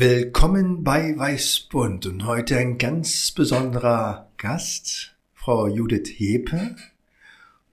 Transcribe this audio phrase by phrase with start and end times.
[0.00, 6.76] Willkommen bei Weißbund und heute ein ganz besonderer Gast, Frau Judith Hepe.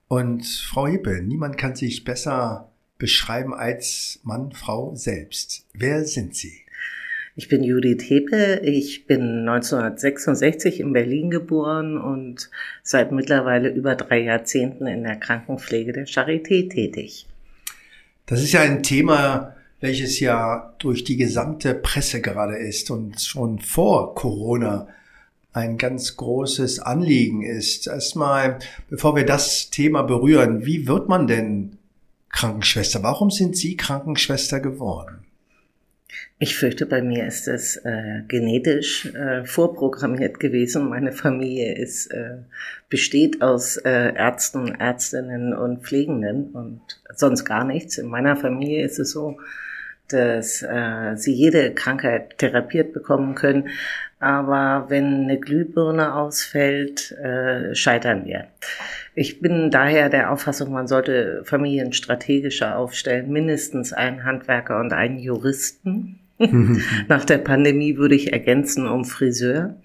[0.07, 5.67] Und Frau Hepe, niemand kann sich besser beschreiben als Mann, Frau selbst.
[5.75, 6.61] Wer sind Sie?
[7.35, 8.59] Ich bin Judith Hepe.
[8.63, 12.49] Ich bin 1966 in Berlin geboren und
[12.81, 17.27] seit mittlerweile über drei Jahrzehnten in der Krankenpflege der Charité tätig.
[18.25, 23.59] Das ist ja ein Thema, welches ja durch die gesamte Presse gerade ist und schon
[23.59, 24.88] vor Corona
[25.53, 27.88] ein ganz großes Anliegen ist.
[27.88, 31.77] Erstmal, bevor wir das Thema berühren, wie wird man denn
[32.30, 33.03] Krankenschwester?
[33.03, 35.19] Warum sind Sie Krankenschwester geworden?
[36.38, 40.89] Ich fürchte, bei mir ist es äh, genetisch äh, vorprogrammiert gewesen.
[40.89, 42.39] Meine Familie ist, äh,
[42.89, 46.81] besteht aus äh, Ärzten, Ärztinnen und Pflegenden und
[47.13, 47.97] sonst gar nichts.
[47.97, 49.38] In meiner Familie ist es so,
[50.09, 53.70] dass äh, sie jede Krankheit therapiert bekommen können.
[54.20, 58.47] Aber wenn eine Glühbirne ausfällt, äh, scheitern wir.
[59.14, 65.20] Ich bin daher der Auffassung, man sollte Familien strategischer aufstellen, mindestens einen Handwerker und einen
[65.20, 66.19] Juristen.
[67.08, 69.75] Nach der Pandemie würde ich ergänzen um Friseur.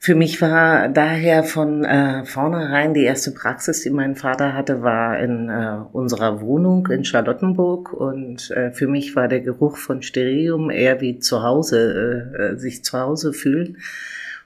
[0.00, 5.18] Für mich war daher von äh, vornherein die erste Praxis, die mein Vater hatte, war
[5.18, 10.70] in äh, unserer Wohnung in Charlottenburg und äh, für mich war der Geruch von Sterilium
[10.70, 13.78] eher wie zu Hause, äh, äh, sich zu Hause fühlen.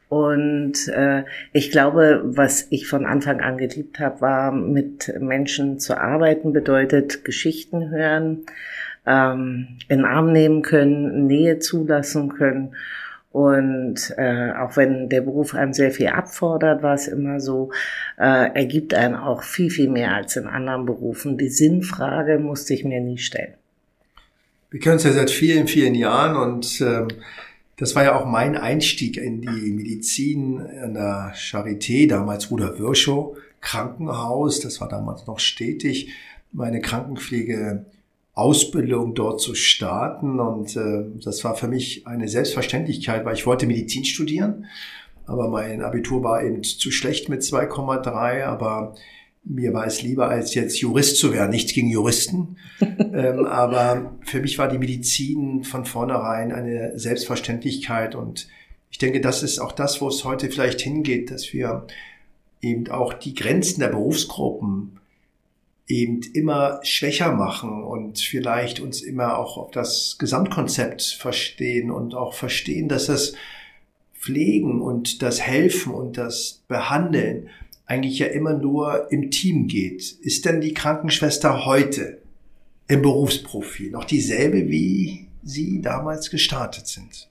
[0.08, 5.98] Und äh, ich glaube, was ich von Anfang an geliebt habe, war mit Menschen zu
[5.98, 8.46] arbeiten, bedeutet Geschichten hören,
[9.07, 12.74] ähm, in Arm nehmen können, Nähe zulassen können
[13.33, 17.70] und äh, auch wenn der Beruf einem sehr viel abfordert, war es immer so,
[18.19, 21.39] äh, er gibt einen auch viel, viel mehr als in anderen Berufen.
[21.39, 23.55] Die Sinnfrage musste ich mir nie stellen.
[24.71, 27.09] Wir kennen uns ja seit vielen, vielen Jahren und ähm,
[27.79, 33.37] das war ja auch mein Einstieg in die Medizin an der Charité, damals Ruder Virchow,
[33.61, 36.13] Krankenhaus, das war damals noch stetig,
[36.53, 37.87] meine Krankenpflege
[38.35, 40.41] Ausbildung dort zu starten.
[40.41, 44.67] Und äh, das war für mich eine Selbstverständlichkeit, weil ich wollte Medizin studieren.
[45.27, 48.45] Aber mein Abitur war eben zu schlecht mit 2,3.
[48.45, 48.95] Aber
[49.45, 51.51] mir war es lieber, als jetzt Jurist zu werden.
[51.51, 52.57] Nichts gegen Juristen.
[52.81, 58.15] ähm, aber für mich war die Medizin von vornherein eine Selbstverständlichkeit.
[58.15, 58.48] Und
[58.91, 61.87] ich denke, das ist auch das, wo es heute vielleicht hingeht, dass wir
[62.63, 65.01] eben auch die Grenzen der Berufsgruppen
[65.87, 72.35] eben immer schwächer machen und vielleicht uns immer auch auf das Gesamtkonzept verstehen und auch
[72.35, 73.35] verstehen, dass das
[74.15, 77.48] Pflegen und das Helfen und das Behandeln
[77.87, 80.13] eigentlich ja immer nur im Team geht.
[80.21, 82.23] Ist denn die Krankenschwester heute
[82.89, 87.29] im Berufsprofil noch dieselbe, wie Sie damals gestartet sind?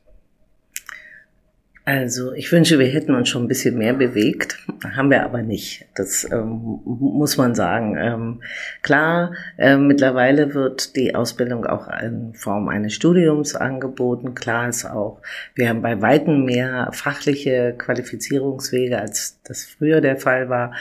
[1.83, 4.59] Also ich wünsche, wir hätten uns schon ein bisschen mehr bewegt,
[4.95, 5.87] haben wir aber nicht.
[5.95, 7.97] Das ähm, muss man sagen.
[7.97, 8.43] Ähm,
[8.83, 14.35] klar, äh, mittlerweile wird die Ausbildung auch in Form eines Studiums angeboten.
[14.35, 15.21] Klar ist auch,
[15.55, 20.75] wir haben bei weitem mehr fachliche Qualifizierungswege, als das früher der Fall war.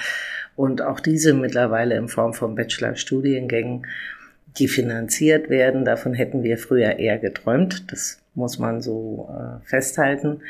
[0.54, 3.86] Und auch diese mittlerweile in Form von Bachelor-Studiengängen,
[4.58, 5.86] die finanziert werden.
[5.86, 7.90] Davon hätten wir früher eher geträumt.
[7.90, 10.42] Das muss man so äh, festhalten.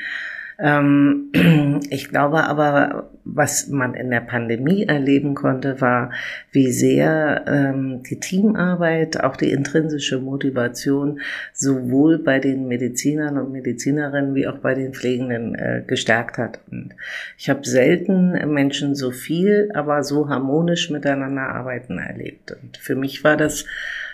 [0.61, 1.31] Ähm,
[1.91, 6.13] ich glaube aber, was man in der Pandemie erleben konnte, war,
[6.53, 11.21] wie sehr ähm, die Teamarbeit, auch die intrinsische Motivation
[11.53, 16.61] sowohl bei den Medizinern und Medizinerinnen wie auch bei den Pflegenden äh, gestärkt hat.
[16.71, 16.95] Und
[17.39, 22.57] ich habe selten Menschen so viel, aber so harmonisch miteinander arbeiten erlebt.
[22.63, 23.65] Und für mich war das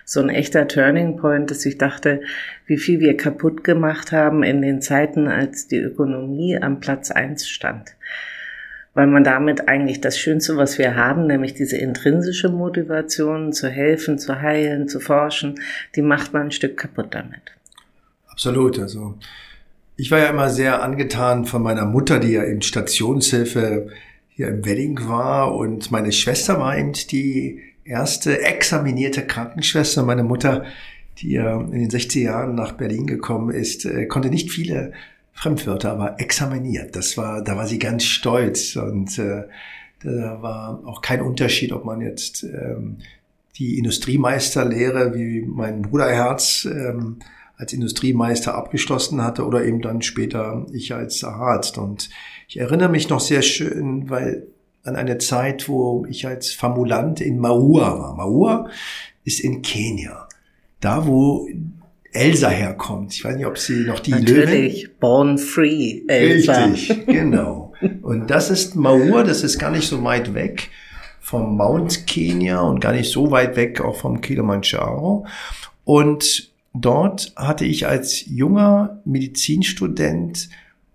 [0.08, 2.20] so ein echter Turning Point, dass ich dachte,
[2.64, 7.48] wie viel wir kaputt gemacht haben in den Zeiten, als die Ökonomie am Platz eins
[7.48, 7.96] stand.
[8.94, 14.18] Weil man damit eigentlich das Schönste, was wir haben, nämlich diese intrinsische Motivation zu helfen,
[14.18, 15.60] zu heilen, zu forschen,
[15.96, 17.42] die macht man ein Stück kaputt damit.
[18.28, 18.78] Absolut.
[18.78, 19.18] Also
[19.96, 23.88] ich war ja immer sehr angetan von meiner Mutter, die ja in Stationshilfe
[24.28, 30.02] hier im Wedding war und meine Schwester war eben die erste examinierte Krankenschwester.
[30.02, 30.64] Meine Mutter,
[31.18, 34.92] die ja in den 60er Jahren nach Berlin gekommen ist, äh, konnte nicht viele
[35.32, 36.96] Fremdwörter, aber examiniert.
[36.96, 39.44] Das war, da war sie ganz stolz und äh,
[40.02, 42.98] da war auch kein Unterschied, ob man jetzt ähm,
[43.58, 47.18] die Industriemeisterlehre wie mein Bruderherz ähm,
[47.56, 51.78] als Industriemeister abgeschlossen hatte oder eben dann später ich als Arzt.
[51.78, 52.10] Und
[52.48, 54.46] ich erinnere mich noch sehr schön, weil
[54.86, 58.14] an eine Zeit, wo ich als Formulant in Maua war.
[58.14, 58.70] Maua
[59.24, 60.28] ist in Kenia.
[60.80, 61.48] Da, wo
[62.12, 63.14] Elsa herkommt.
[63.14, 64.94] Ich weiß nicht, ob sie noch die Natürlich, Löwin...
[65.00, 66.64] Born Free Elsa.
[66.64, 67.72] Richtig, genau.
[68.02, 70.70] Und das ist Maua, das ist gar nicht so weit weg
[71.20, 75.26] vom Mount Kenya und gar nicht so weit weg auch vom Kilimanjaro.
[75.84, 80.48] Und dort hatte ich als junger Medizinstudent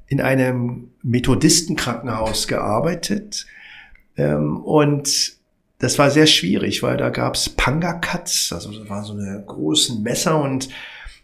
[0.07, 3.45] in einem Methodistenkrankenhaus gearbeitet.
[4.17, 5.33] Ähm, und
[5.79, 10.39] das war sehr schwierig, weil da gab's Panga-Cuts, also das waren so eine großen Messer
[10.41, 10.69] und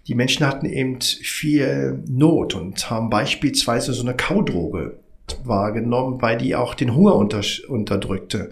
[0.07, 4.99] die Menschen hatten eben viel Not und haben beispielsweise so eine Kaudroge
[5.43, 8.49] wahrgenommen, weil die auch den Hunger unter, unterdrückte.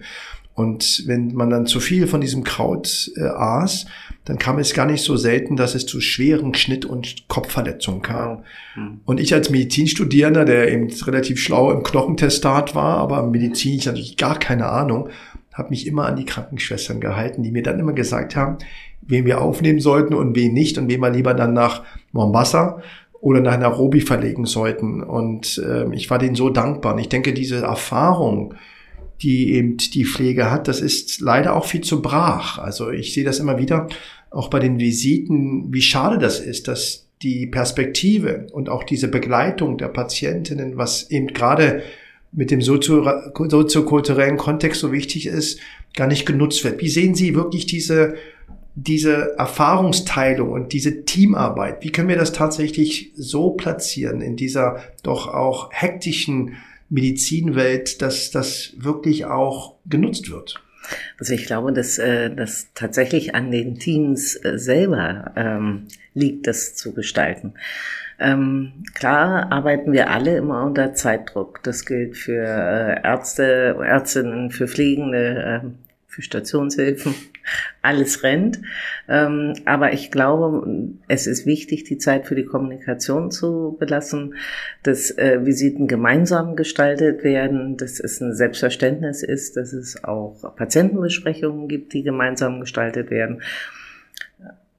[0.54, 3.86] Und wenn man dann zu viel von diesem Kraut äh, aß,
[4.26, 8.42] dann kam es gar nicht so selten, dass es zu schweren Schnitt- und Kopfverletzungen kam.
[8.74, 9.00] Mhm.
[9.04, 14.16] Und ich als Medizinstudierender, der eben relativ schlau im Knochentestat war, aber Medizin ich natürlich
[14.16, 15.08] gar keine Ahnung,
[15.54, 18.58] habe mich immer an die Krankenschwestern gehalten, die mir dann immer gesagt haben,
[19.00, 22.82] wen wir aufnehmen sollten und wen nicht und wen wir lieber dann nach Mombasa
[23.20, 25.02] oder nach Nairobi verlegen sollten.
[25.02, 26.94] Und äh, ich war denen so dankbar.
[26.94, 28.54] Und ich denke, diese Erfahrung,
[29.22, 32.58] die eben die Pflege hat, das ist leider auch viel zu brach.
[32.58, 33.88] Also ich sehe das immer wieder,
[34.30, 39.78] auch bei den Visiten, wie schade das ist, dass die Perspektive und auch diese Begleitung
[39.78, 41.82] der Patientinnen, was eben gerade
[42.32, 45.58] mit dem soziokulturellen Kontext so wichtig ist,
[45.94, 46.82] gar nicht genutzt wird.
[46.82, 48.16] Wie sehen Sie wirklich diese
[48.76, 55.28] diese Erfahrungsteilung und diese Teamarbeit, wie können wir das tatsächlich so platzieren in dieser doch
[55.28, 56.56] auch hektischen
[56.90, 60.62] Medizinwelt, dass das wirklich auch genutzt wird?
[61.18, 66.74] Also ich glaube, dass äh, das tatsächlich an den Teams äh, selber ähm, liegt, das
[66.74, 67.54] zu gestalten.
[68.18, 71.62] Ähm, klar arbeiten wir alle immer unter Zeitdruck.
[71.62, 75.68] Das gilt für äh, Ärzte, Ärztinnen, für Pflegende, äh,
[76.06, 77.14] für Stationshilfen,
[77.82, 78.60] alles rennt.
[79.08, 80.66] Ähm, aber ich glaube,
[81.08, 84.34] es ist wichtig, die Zeit für die Kommunikation zu belassen,
[84.82, 91.68] dass äh, Visiten gemeinsam gestaltet werden, dass es ein Selbstverständnis ist, dass es auch Patientenbesprechungen
[91.68, 93.42] gibt, die gemeinsam gestaltet werden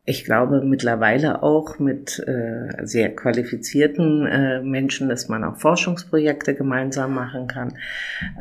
[0.10, 7.14] ich glaube mittlerweile auch mit äh, sehr qualifizierten äh, Menschen, dass man auch Forschungsprojekte gemeinsam
[7.14, 7.74] machen kann.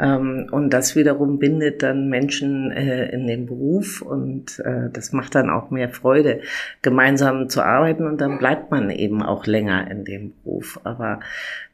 [0.01, 5.35] Ähm, und das wiederum bindet dann Menschen äh, in den Beruf und äh, das macht
[5.35, 6.41] dann auch mehr Freude,
[6.83, 10.79] gemeinsam zu arbeiten und dann bleibt man eben auch länger in dem Beruf.
[10.85, 11.19] Aber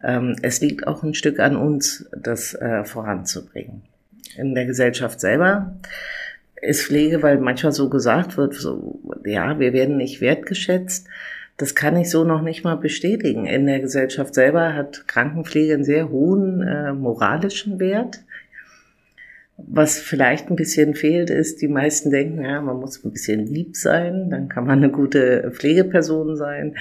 [0.02, 3.82] ähm, es liegt auch ein Stück an uns, das äh, voranzubringen.
[4.38, 5.74] In der Gesellschaft selber
[6.62, 11.08] ist Pflege, weil manchmal so gesagt wird, so, ja, wir werden nicht wertgeschätzt.
[11.56, 13.46] Das kann ich so noch nicht mal bestätigen.
[13.46, 18.20] In der Gesellschaft selber hat Krankenpflege einen sehr hohen äh, moralischen Wert.
[19.58, 23.76] Was vielleicht ein bisschen fehlt, ist, die meisten denken, ja, man muss ein bisschen lieb
[23.76, 26.76] sein, dann kann man eine gute Pflegeperson sein.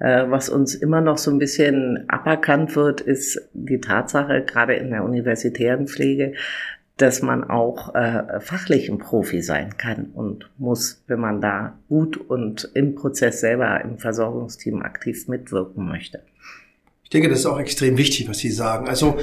[0.00, 4.90] Äh, was uns immer noch so ein bisschen aberkannt wird, ist die Tatsache, gerade in
[4.90, 6.34] der universitären Pflege,
[6.96, 12.16] dass man auch äh, fachlich ein Profi sein kann und muss, wenn man da gut
[12.16, 16.22] und im Prozess selber im Versorgungsteam aktiv mitwirken möchte.
[17.04, 18.88] Ich denke, das ist auch extrem wichtig, was Sie sagen.
[18.88, 19.18] Also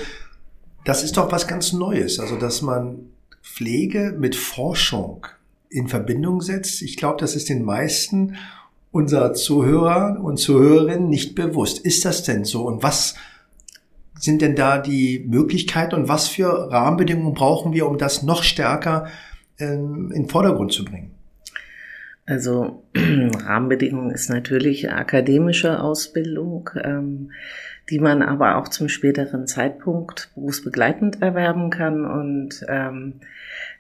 [0.86, 3.10] das ist doch was ganz Neues, also dass man
[3.42, 5.26] Pflege mit Forschung
[5.70, 6.82] in Verbindung setzt.
[6.84, 8.36] Ich glaube, das ist den meisten
[8.92, 11.80] unserer Zuhörer und Zuhörerinnen nicht bewusst.
[11.80, 12.68] Ist das denn so?
[12.68, 13.16] Und was
[14.24, 19.08] sind denn da die Möglichkeiten und was für Rahmenbedingungen brauchen wir, um das noch stärker
[19.60, 21.12] ähm, in den Vordergrund zu bringen?
[22.26, 27.32] Also Rahmenbedingungen ist natürlich akademische Ausbildung, ähm,
[27.90, 33.16] die man aber auch zum späteren Zeitpunkt berufsbegleitend erwerben kann und ähm,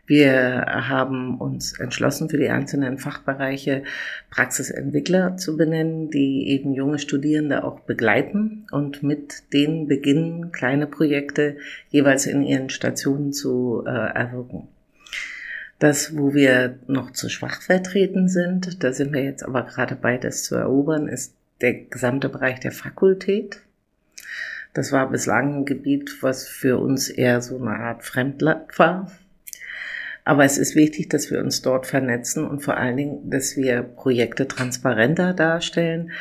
[0.06, 3.84] wir haben uns entschlossen, für die einzelnen Fachbereiche
[4.30, 11.56] Praxisentwickler zu benennen, die eben junge Studierende auch begleiten und mit denen beginnen, kleine Projekte
[11.90, 14.68] jeweils in ihren Stationen zu äh, erwirken.
[15.80, 20.18] Das, wo wir noch zu schwach vertreten sind, da sind wir jetzt aber gerade bei,
[20.18, 23.62] das zu erobern, ist der gesamte Bereich der Fakultät.
[24.74, 29.12] Das war bislang ein Gebiet, was für uns eher so eine Art Fremdland war.
[30.26, 33.82] Aber es ist wichtig, dass wir uns dort vernetzen und vor allen Dingen, dass wir
[33.84, 36.12] Projekte transparenter darstellen,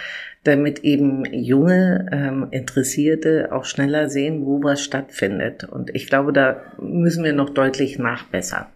[0.45, 5.65] damit eben junge ähm, Interessierte auch schneller sehen, wo was stattfindet.
[5.65, 8.67] Und ich glaube, da müssen wir noch deutlich nachbessern.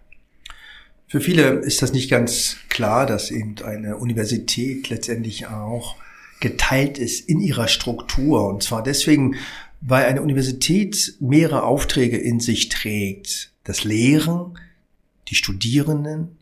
[1.08, 5.96] Für viele ist das nicht ganz klar, dass eben eine Universität letztendlich auch
[6.40, 8.46] geteilt ist in ihrer Struktur.
[8.48, 9.36] Und zwar deswegen,
[9.80, 13.52] weil eine Universität mehrere Aufträge in sich trägt.
[13.64, 14.56] Das Lehren,
[15.28, 16.36] die Studierenden,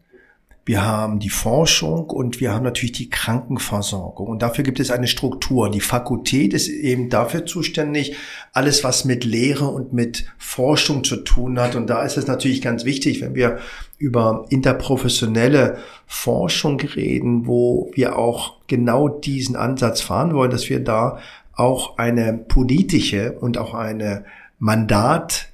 [0.67, 4.29] wir haben die Forschung und wir haben natürlich die Krankenversorgung.
[4.29, 5.71] Und dafür gibt es eine Struktur.
[5.71, 8.17] Die Fakultät ist eben dafür zuständig,
[8.53, 11.76] alles, was mit Lehre und mit Forschung zu tun hat.
[11.76, 13.59] Und da ist es natürlich ganz wichtig, wenn wir
[13.99, 21.19] über interprofessionelle Forschung reden, wo wir auch genau diesen Ansatz fahren wollen, dass wir da
[21.53, 24.25] auch eine politische und auch eine
[24.59, 25.49] Mandat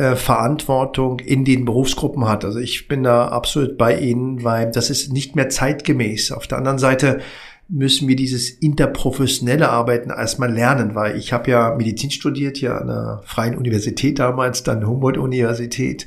[0.00, 2.46] äh, Verantwortung in den Berufsgruppen hat.
[2.46, 6.32] Also ich bin da absolut bei Ihnen, weil das ist nicht mehr zeitgemäß.
[6.32, 7.20] Auf der anderen Seite
[7.68, 12.86] müssen wir dieses interprofessionelle Arbeiten erstmal lernen, weil ich habe ja Medizin studiert hier an
[12.86, 16.06] der Freien Universität damals, dann Humboldt-Universität.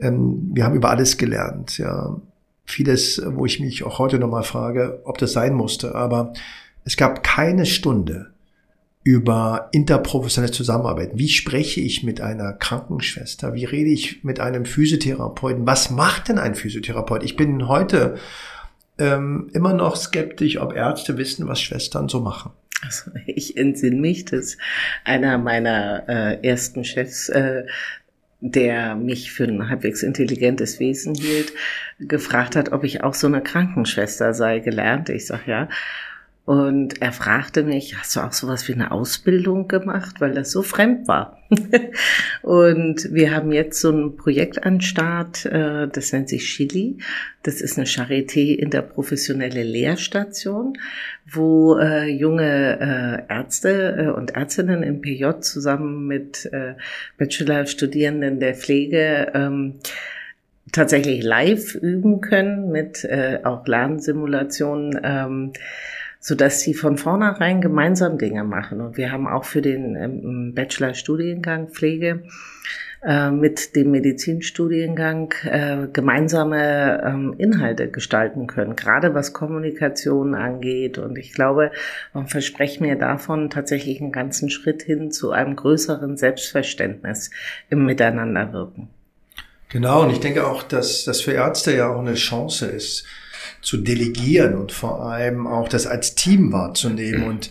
[0.00, 2.16] Ähm, wir haben über alles gelernt, ja.
[2.64, 5.94] Vieles, wo ich mich auch heute nochmal frage, ob das sein musste.
[5.94, 6.32] Aber
[6.84, 8.31] es gab keine Stunde,
[9.04, 11.12] über interprofessionelle Zusammenarbeit.
[11.14, 13.54] Wie spreche ich mit einer Krankenschwester?
[13.54, 15.66] Wie rede ich mit einem Physiotherapeuten?
[15.66, 17.24] Was macht denn ein Physiotherapeut?
[17.24, 18.16] Ich bin heute
[18.98, 22.52] ähm, immer noch skeptisch, ob Ärzte wissen, was Schwestern so machen.
[22.84, 24.56] Also ich entsinne mich, dass
[25.04, 27.64] einer meiner äh, ersten Chefs äh,
[28.44, 31.52] der mich für ein halbwegs intelligentes Wesen hielt,
[32.00, 35.08] gefragt hat, ob ich auch so eine Krankenschwester sei gelernt.
[35.10, 35.68] Ich sag ja.
[36.44, 40.62] Und er fragte mich, hast du auch sowas wie eine Ausbildung gemacht, weil das so
[40.62, 41.38] fremd war.
[42.42, 46.98] und wir haben jetzt so ein Projekt an Start, äh, das nennt sich Chili.
[47.44, 50.72] Das ist eine Charité interprofessionelle Lehrstation,
[51.30, 56.50] wo äh, junge äh, Ärzte und Ärztinnen im PJ zusammen mit
[57.18, 59.74] Bachelor-Studierenden der Pflege ähm,
[60.72, 63.06] tatsächlich live üben können mit
[63.44, 65.52] auch Lernsimulationen
[66.22, 68.80] ähm, so dass sie von vornherein gemeinsam Dinge machen.
[68.80, 72.22] Und wir haben auch für den ähm, Bachelor-Studiengang Pflege
[73.04, 80.98] äh, mit dem Medizinstudiengang äh, gemeinsame ähm, Inhalte gestalten können, gerade was Kommunikation angeht.
[80.98, 81.72] Und ich glaube,
[82.14, 87.32] man verspricht mir davon tatsächlich einen ganzen Schritt hin zu einem größeren Selbstverständnis
[87.68, 88.88] im Miteinanderwirken.
[89.70, 93.06] Genau, und ich denke auch, dass das für Ärzte ja auch eine Chance ist,
[93.62, 97.22] zu delegieren und vor allem auch das als Team wahrzunehmen.
[97.24, 97.50] Und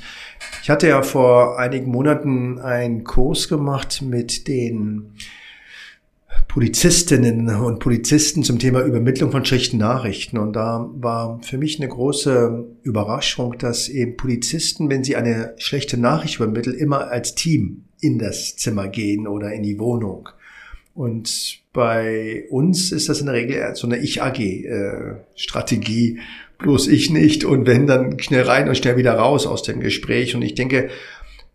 [0.61, 5.13] ich hatte ja vor einigen Monaten einen Kurs gemacht mit den
[6.47, 10.37] Polizistinnen und Polizisten zum Thema Übermittlung von schlechten Nachrichten.
[10.37, 15.97] Und da war für mich eine große Überraschung, dass eben Polizisten, wenn sie eine schlechte
[15.97, 20.27] Nachricht übermitteln, immer als Team in das Zimmer gehen oder in die Wohnung.
[20.93, 26.19] Und bei uns ist das in der Regel so eine Ich-AG-Strategie.
[26.57, 27.45] Bloß ich nicht.
[27.45, 30.36] Und wenn, dann schnell rein und schnell wieder raus aus dem Gespräch.
[30.36, 30.89] Und ich denke,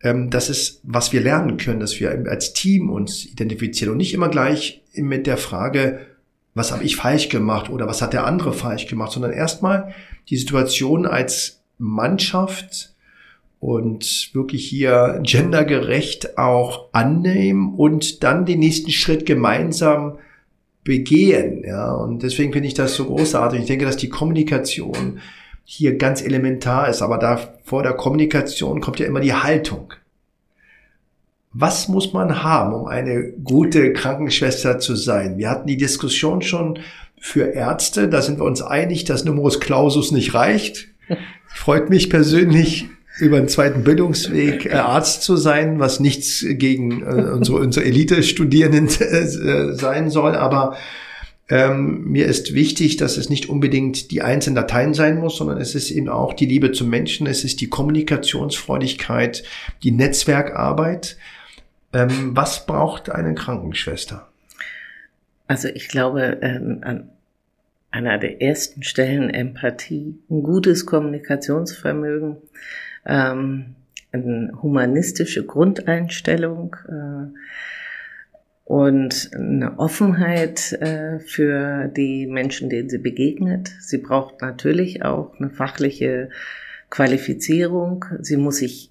[0.02, 4.14] ähm, das ist, was wir lernen können, dass wir als Team uns identifizieren und nicht
[4.14, 6.06] immer gleich mit der Frage,
[6.54, 9.94] was habe ich falsch gemacht oder was hat der andere falsch gemacht, sondern erstmal
[10.30, 12.95] die Situation als Mannschaft
[13.60, 20.18] und wirklich hier gendergerecht auch annehmen und dann den nächsten Schritt gemeinsam
[20.84, 21.64] begehen.
[21.66, 23.60] Ja, und deswegen finde ich das so großartig.
[23.60, 25.20] Ich denke, dass die Kommunikation
[25.64, 29.92] hier ganz elementar ist, aber da vor der Kommunikation kommt ja immer die Haltung.
[31.52, 35.38] Was muss man haben, um eine gute Krankenschwester zu sein?
[35.38, 36.78] Wir hatten die Diskussion schon
[37.18, 40.88] für Ärzte, da sind wir uns einig, dass Numerus Clausus nicht reicht.
[41.48, 42.86] Freut mich persönlich
[43.18, 48.88] über einen zweiten Bildungsweg äh, Arzt zu sein, was nichts gegen äh, unsere, unsere Elite-Studierenden
[48.88, 50.76] äh, sein soll, aber
[51.48, 55.76] ähm, mir ist wichtig, dass es nicht unbedingt die einzelnen Dateien sein muss, sondern es
[55.76, 59.44] ist eben auch die Liebe zum Menschen, es ist die Kommunikationsfreudigkeit,
[59.84, 61.16] die Netzwerkarbeit.
[61.92, 64.28] Ähm, was braucht eine Krankenschwester?
[65.46, 67.10] Also ich glaube, ähm, an
[67.92, 72.38] einer der ersten Stellen Empathie, ein gutes Kommunikationsvermögen,
[73.06, 73.76] ähm,
[74.12, 77.38] eine humanistische Grundeinstellung äh,
[78.64, 83.70] und eine Offenheit äh, für die Menschen, denen sie begegnet.
[83.80, 86.30] Sie braucht natürlich auch eine fachliche
[86.90, 88.04] Qualifizierung.
[88.20, 88.90] Sie muss sich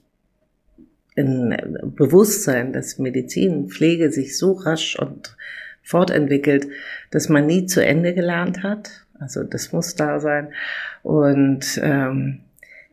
[1.15, 1.55] in
[1.95, 5.35] Bewusstsein, dass Medizin, Pflege sich so rasch und
[5.81, 6.67] fortentwickelt,
[7.11, 9.05] dass man nie zu Ende gelernt hat.
[9.19, 10.53] Also das muss da sein.
[11.03, 12.41] Und ähm,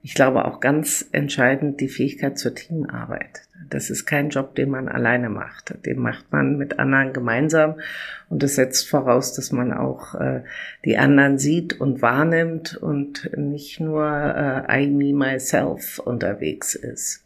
[0.04, 3.42] Ich glaube auch ganz entscheidend die Fähigkeit zur Teamarbeit.
[3.70, 5.74] Das ist kein Job, den man alleine macht.
[5.86, 7.76] Den macht man mit anderen gemeinsam.
[8.28, 10.42] Und das setzt voraus, dass man auch äh,
[10.84, 17.22] die anderen sieht und wahrnimmt und nicht nur äh, I, me, myself unterwegs ist.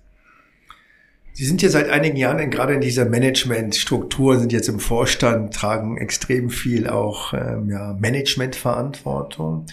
[1.32, 5.98] Sie sind ja seit einigen Jahren gerade in dieser Managementstruktur, sind jetzt im Vorstand, tragen
[5.98, 9.66] extrem viel auch ähm, ja, Managementverantwortung,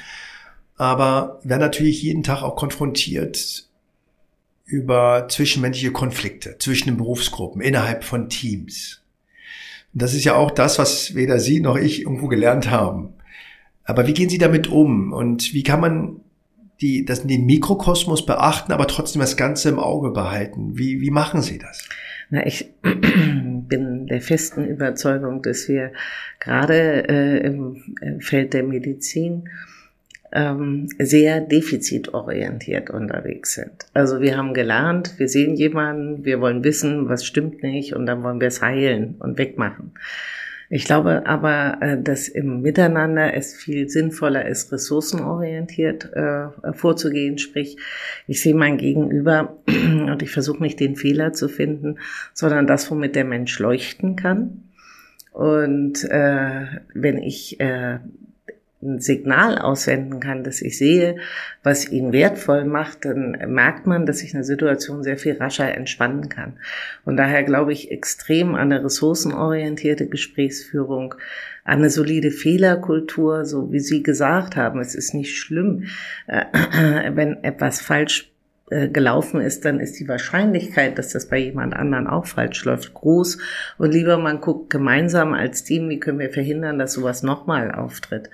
[0.76, 3.68] aber werden natürlich jeden Tag auch konfrontiert
[4.66, 9.02] über zwischenmenschliche Konflikte zwischen den Berufsgruppen, innerhalb von Teams.
[9.94, 13.14] Und das ist ja auch das, was weder Sie noch ich irgendwo gelernt haben.
[13.84, 16.22] Aber wie gehen Sie damit um und wie kann man
[16.82, 20.78] die, das, den Mikrokosmos beachten, aber trotzdem das Ganze im Auge behalten?
[20.78, 21.88] Wie, wie machen Sie das?
[22.30, 25.92] Na, ich bin der festen Überzeugung, dass wir
[26.40, 27.78] gerade äh, im
[28.20, 29.50] Feld der Medizin
[30.34, 33.86] ähm, sehr defizitorientiert unterwegs sind.
[33.94, 38.24] Also wir haben gelernt, wir sehen jemanden, wir wollen wissen, was stimmt nicht und dann
[38.24, 39.94] wollen wir es heilen und wegmachen.
[40.70, 47.38] Ich glaube aber, äh, dass im Miteinander es viel sinnvoller ist, ressourcenorientiert äh, vorzugehen.
[47.38, 47.78] Sprich,
[48.26, 52.00] ich sehe mein Gegenüber und ich versuche nicht den Fehler zu finden,
[52.34, 54.64] sondern das, womit der Mensch leuchten kann.
[55.32, 58.00] Und äh, wenn ich äh,
[58.84, 61.18] ein Signal aussenden kann, dass ich sehe,
[61.64, 66.30] was ihn wertvoll macht, dann merkt man, dass ich eine Situation sehr viel rascher entspannen
[66.30, 66.60] kann.
[67.06, 71.16] Und daher glaube ich extrem an eine ressourcenorientierte Gesprächsführung,
[71.64, 74.80] an eine solide Fehlerkultur, so wie Sie gesagt haben.
[74.80, 75.86] Es ist nicht schlimm,
[76.28, 76.46] äh,
[77.16, 78.34] wenn etwas falsch
[78.70, 82.94] äh, gelaufen ist, dann ist die Wahrscheinlichkeit, dass das bei jemand anderen auch falsch läuft,
[82.94, 83.38] groß.
[83.78, 88.30] Und lieber man guckt gemeinsam als Team, wie können wir verhindern, dass sowas nochmal auftritt.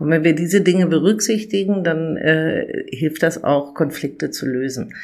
[0.00, 4.94] Und wenn wir diese Dinge berücksichtigen, dann äh, hilft das auch, Konflikte zu lösen.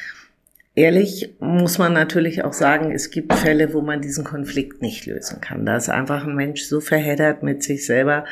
[0.75, 5.43] Ehrlich muss man natürlich auch sagen, es gibt Fälle, wo man diesen Konflikt nicht lösen
[5.43, 5.67] kann.
[5.67, 8.25] Da ist einfach ein Mensch so verheddert mit sich selber,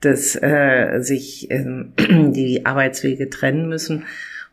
[0.00, 1.64] dass äh, sich äh,
[1.98, 4.04] die Arbeitswege trennen müssen.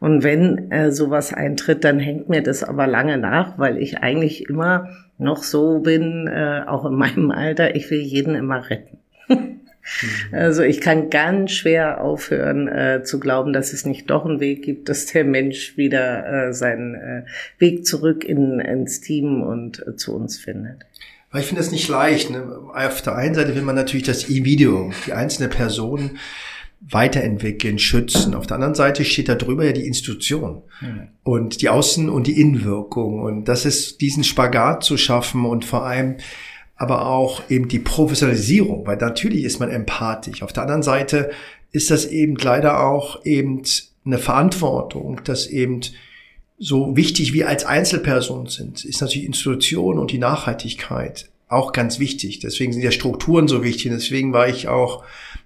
[0.02, 4.50] Und wenn äh, sowas eintritt, dann hängt mir das aber lange nach, weil ich eigentlich
[4.50, 8.98] immer noch so bin, äh, auch in meinem Alter, ich will jeden immer retten.
[10.02, 10.36] Mhm.
[10.36, 14.64] Also ich kann ganz schwer aufhören äh, zu glauben, dass es nicht doch einen Weg
[14.64, 17.24] gibt, dass der Mensch wieder äh, seinen äh,
[17.60, 20.86] Weg zurück in, ins Team und äh, zu uns findet.
[21.32, 22.30] Weil ich finde das nicht leicht.
[22.30, 22.46] Ne?
[22.74, 26.20] Auf der einen Seite will man natürlich das E-Video, die einzelne Person
[26.90, 28.36] weiterentwickeln, schützen.
[28.36, 31.08] Auf der anderen Seite steht da drüber ja die Institution mhm.
[31.24, 33.22] und die Außen- und die Innenwirkung.
[33.22, 36.18] Und das ist diesen Spagat zu schaffen und vor allem
[36.76, 40.42] aber auch eben die Professionalisierung, weil natürlich ist man empathisch.
[40.42, 41.32] Auf der anderen Seite
[41.72, 43.62] ist das eben leider auch eben
[44.06, 45.82] eine Verantwortung, dass eben
[46.58, 52.40] so wichtig wie als Einzelperson sind, ist natürlich Institution und die Nachhaltigkeit auch ganz wichtig.
[52.40, 53.92] Deswegen sind ja Strukturen so wichtig.
[53.92, 55.04] Deswegen war ich auch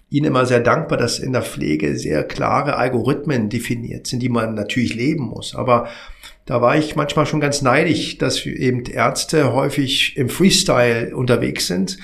[0.09, 4.53] Ihnen immer sehr dankbar, dass in der Pflege sehr klare Algorithmen definiert sind, die man
[4.53, 5.53] natürlich leben muss.
[5.53, 5.89] Aber
[6.47, 11.97] da war ich manchmal schon ganz neidisch, dass eben Ärzte häufig im Freestyle unterwegs sind.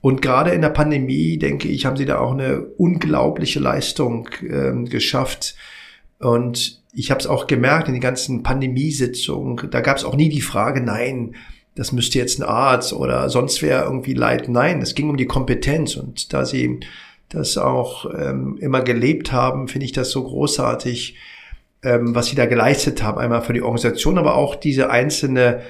[0.00, 4.84] Und gerade in der Pandemie, denke ich, haben sie da auch eine unglaubliche Leistung ähm,
[4.84, 5.56] geschafft.
[6.20, 10.28] Und ich habe es auch gemerkt in den ganzen Pandemiesitzungen, da gab es auch nie
[10.28, 11.34] die Frage, nein,
[11.74, 14.52] das müsste jetzt ein Arzt oder sonst wer irgendwie leiten.
[14.52, 15.96] Nein, es ging um die Kompetenz.
[15.96, 16.80] Und da sie
[17.28, 21.16] das auch ähm, immer gelebt haben, finde ich das so großartig,
[21.82, 25.62] ähm, was sie da geleistet haben, einmal für die Organisation, aber auch diese einzelne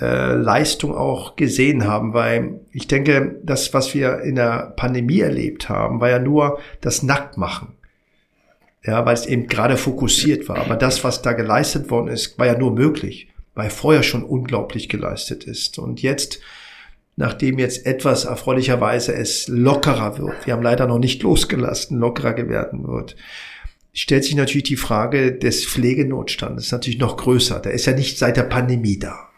[0.00, 5.68] äh, Leistung auch gesehen haben, weil ich denke, das, was wir in der Pandemie erlebt
[5.68, 7.74] haben, war ja nur das Nacktmachen.
[8.82, 10.56] Ja, weil es eben gerade fokussiert war.
[10.56, 14.88] Aber das, was da geleistet worden ist, war ja nur möglich, weil vorher schon unglaublich
[14.88, 15.78] geleistet ist.
[15.78, 16.40] Und jetzt,
[17.16, 22.88] nachdem jetzt etwas erfreulicherweise es lockerer wird, wir haben leider noch nicht losgelassen, lockerer werden
[22.88, 23.16] wird,
[23.92, 27.60] stellt sich natürlich die Frage des Pflegenotstandes, natürlich noch größer.
[27.60, 29.28] Der ist ja nicht seit der Pandemie da.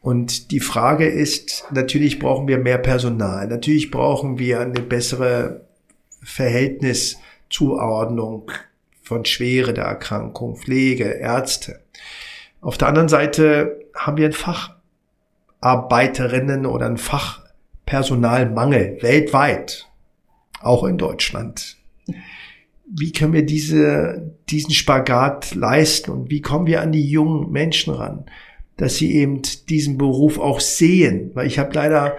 [0.00, 5.66] Und die Frage ist, natürlich brauchen wir mehr Personal, natürlich brauchen wir eine bessere
[6.22, 8.50] Verhältniszuordnung
[9.02, 11.80] von Schwere der Erkrankung, Pflege, Ärzte.
[12.60, 14.34] Auf der anderen Seite haben wir einen
[15.60, 19.88] Facharbeiterinnen oder einen Fachpersonalmangel weltweit,
[20.60, 21.76] auch in Deutschland
[22.94, 27.94] wie können wir diese, diesen Spagat leisten und wie kommen wir an die jungen Menschen
[27.94, 28.26] ran,
[28.76, 32.16] dass sie eben diesen Beruf auch sehen, weil ich habe leider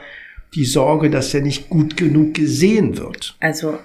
[0.56, 3.36] die Sorge, dass er nicht gut genug gesehen wird.
[3.40, 3.80] Also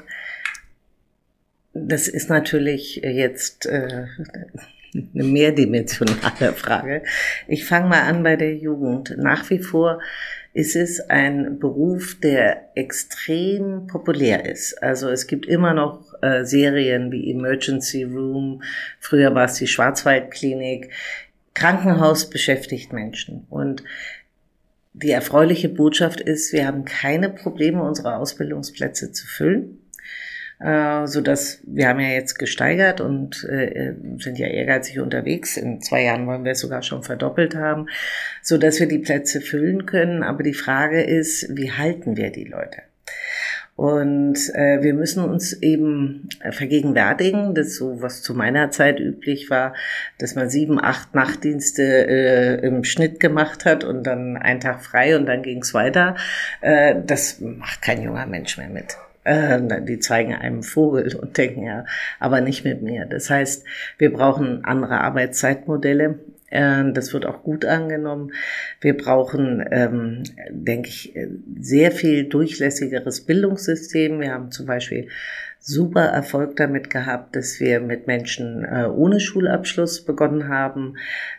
[1.74, 4.06] das ist natürlich jetzt äh,
[4.94, 7.02] eine mehrdimensionale Frage.
[7.46, 9.14] Ich fange mal an bei der Jugend.
[9.18, 10.00] Nach wie vor
[10.52, 14.82] ist es ein Beruf, der extrem populär ist.
[14.82, 18.62] Also es gibt immer noch äh, Serien wie Emergency Room,
[18.98, 20.90] früher war es die Schwarzwaldklinik.
[21.54, 23.46] Krankenhaus beschäftigt Menschen.
[23.50, 23.82] Und
[24.92, 29.78] die erfreuliche Botschaft ist, wir haben keine Probleme, unsere Ausbildungsplätze zu füllen
[30.60, 35.56] äh, so dass wir haben ja jetzt gesteigert und äh, sind ja ehrgeizig unterwegs.
[35.56, 37.86] In zwei Jahren wollen wir es sogar schon verdoppelt haben,
[38.42, 40.22] so dass wir die Plätze füllen können.
[40.22, 42.82] Aber die Frage ist, wie halten wir die Leute?
[43.78, 49.72] Und äh, wir müssen uns eben vergegenwärtigen, dass so was zu meiner Zeit üblich war,
[50.18, 55.16] dass man sieben, acht Nachtdienste äh, im Schnitt gemacht hat und dann einen Tag frei
[55.16, 56.16] und dann ging's weiter.
[56.60, 58.96] Äh, das macht kein junger Mensch mehr mit.
[59.24, 61.84] Äh, die zeigen einem Vogel und denken ja,
[62.18, 63.06] aber nicht mit mir.
[63.06, 63.64] Das heißt,
[63.98, 66.18] wir brauchen andere Arbeitszeitmodelle.
[66.50, 68.32] Äh, das wird auch gut angenommen.
[68.80, 71.14] Wir brauchen, ähm, denke ich,
[71.60, 74.20] sehr viel durchlässigeres Bildungssystem.
[74.20, 75.08] Wir haben zum Beispiel
[75.60, 80.96] super Erfolg damit gehabt, dass wir mit Menschen äh, ohne Schulabschluss begonnen haben,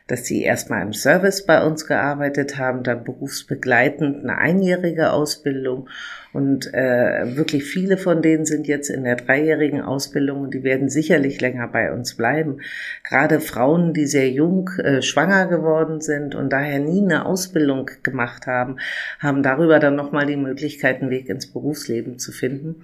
[0.07, 5.89] dass sie erstmal im Service bei uns gearbeitet haben, dann berufsbegleitend eine einjährige Ausbildung
[6.31, 10.89] und äh, wirklich viele von denen sind jetzt in der dreijährigen Ausbildung und die werden
[10.89, 12.61] sicherlich länger bei uns bleiben.
[13.03, 18.45] Gerade Frauen, die sehr jung äh, schwanger geworden sind und daher nie eine Ausbildung gemacht
[18.45, 18.77] haben,
[19.19, 22.83] haben darüber dann nochmal die Möglichkeit, einen Weg ins Berufsleben zu finden.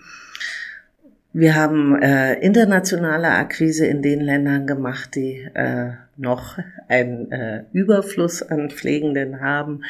[1.38, 8.42] Wir haben äh, internationale Akquise in den Ländern gemacht, die äh, noch einen äh, Überfluss
[8.42, 9.82] an Pflegenden haben.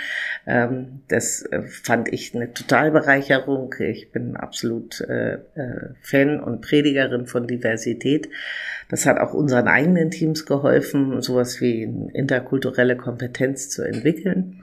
[0.48, 3.76] Ähm, das äh, fand ich eine Totalbereicherung.
[3.78, 8.28] Ich bin absolut äh, äh, Fan und Predigerin von Diversität.
[8.90, 14.62] Das hat auch unseren eigenen Teams geholfen, sowas wie interkulturelle Kompetenz zu entwickeln.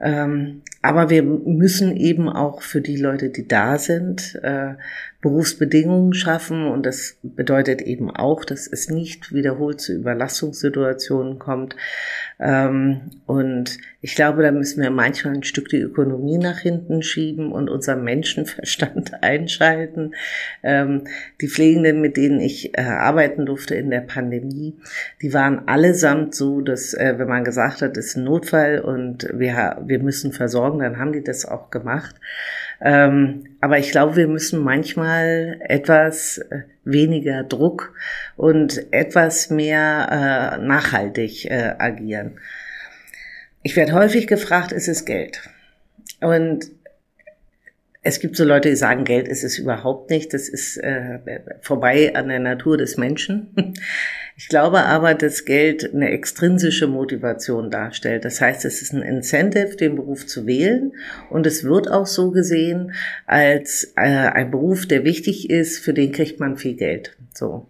[0.00, 4.74] Ähm, aber wir müssen eben auch für die Leute, die da sind, äh,
[5.22, 6.66] Berufsbedingungen schaffen.
[6.66, 11.76] Und das bedeutet eben auch, dass es nicht wiederholt zu Überlastungssituationen kommt.
[12.44, 17.50] Ähm, und ich glaube, da müssen wir manchmal ein Stück die Ökonomie nach hinten schieben
[17.50, 20.14] und unser Menschenverstand einschalten.
[20.62, 21.04] Ähm,
[21.40, 24.76] die Pflegenden, mit denen ich äh, arbeiten durfte in der Pandemie,
[25.22, 29.26] die waren allesamt so, dass äh, wenn man gesagt hat, es ist ein Notfall und
[29.32, 32.14] wir, wir müssen versorgen, dann haben die das auch gemacht.
[32.80, 37.94] Ähm, aber ich glaube, wir müssen manchmal etwas äh, weniger Druck
[38.36, 42.38] und etwas mehr äh, nachhaltig äh, agieren.
[43.62, 45.40] Ich werde häufig gefragt, ist es Geld?
[46.20, 46.66] Und
[48.06, 50.34] es gibt so Leute, die sagen, Geld ist es überhaupt nicht.
[50.34, 51.18] Das ist äh,
[51.62, 53.48] vorbei an der Natur des Menschen.
[54.36, 58.24] Ich glaube aber, dass Geld eine extrinsische Motivation darstellt.
[58.24, 60.90] Das heißt, es ist ein Incentive, den Beruf zu wählen.
[61.30, 62.94] Und es wird auch so gesehen
[63.26, 67.16] als äh, ein Beruf, der wichtig ist, für den kriegt man viel Geld.
[67.32, 67.68] So.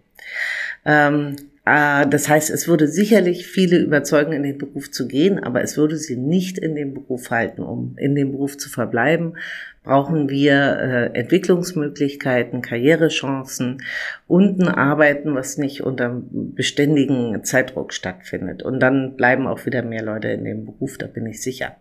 [0.86, 5.62] Ähm, äh, das heißt, es würde sicherlich viele überzeugen, in den Beruf zu gehen, aber
[5.62, 7.62] es würde sie nicht in den Beruf halten.
[7.62, 9.36] Um in dem Beruf zu verbleiben,
[9.84, 13.82] brauchen wir äh, Entwicklungsmöglichkeiten, Karrierechancen
[14.26, 18.62] und ein Arbeiten, was nicht unter beständigen Zeitdruck stattfindet.
[18.62, 21.76] Und dann bleiben auch wieder mehr Leute in dem Beruf, da bin ich sicher.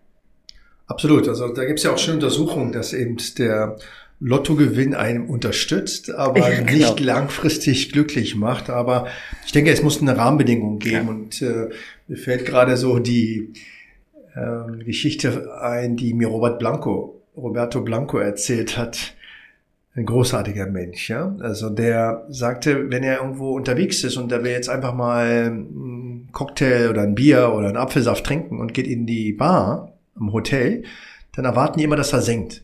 [0.86, 1.30] Absolut.
[1.30, 3.78] Also da gibt es ja auch schon Untersuchungen, dass eben der
[4.20, 6.72] Lottogewinn einem unterstützt, aber ja, genau.
[6.72, 8.70] nicht langfristig glücklich macht.
[8.70, 9.08] Aber
[9.46, 11.06] ich denke, es muss eine Rahmenbedingung geben.
[11.06, 11.10] Ja.
[11.10, 11.70] Und äh,
[12.10, 13.54] mir fällt gerade so die
[14.36, 19.16] äh, Geschichte ein, die mir Robert Blanco, Roberto Blanco erzählt hat.
[19.96, 21.36] Ein großartiger Mensch, ja.
[21.40, 26.30] Also der sagte, wenn er irgendwo unterwegs ist und er will jetzt einfach mal einen
[26.32, 30.84] Cocktail oder ein Bier oder einen Apfelsaft trinken und geht in die Bar im Hotel,
[31.36, 32.64] dann erwarten die immer, dass er singt.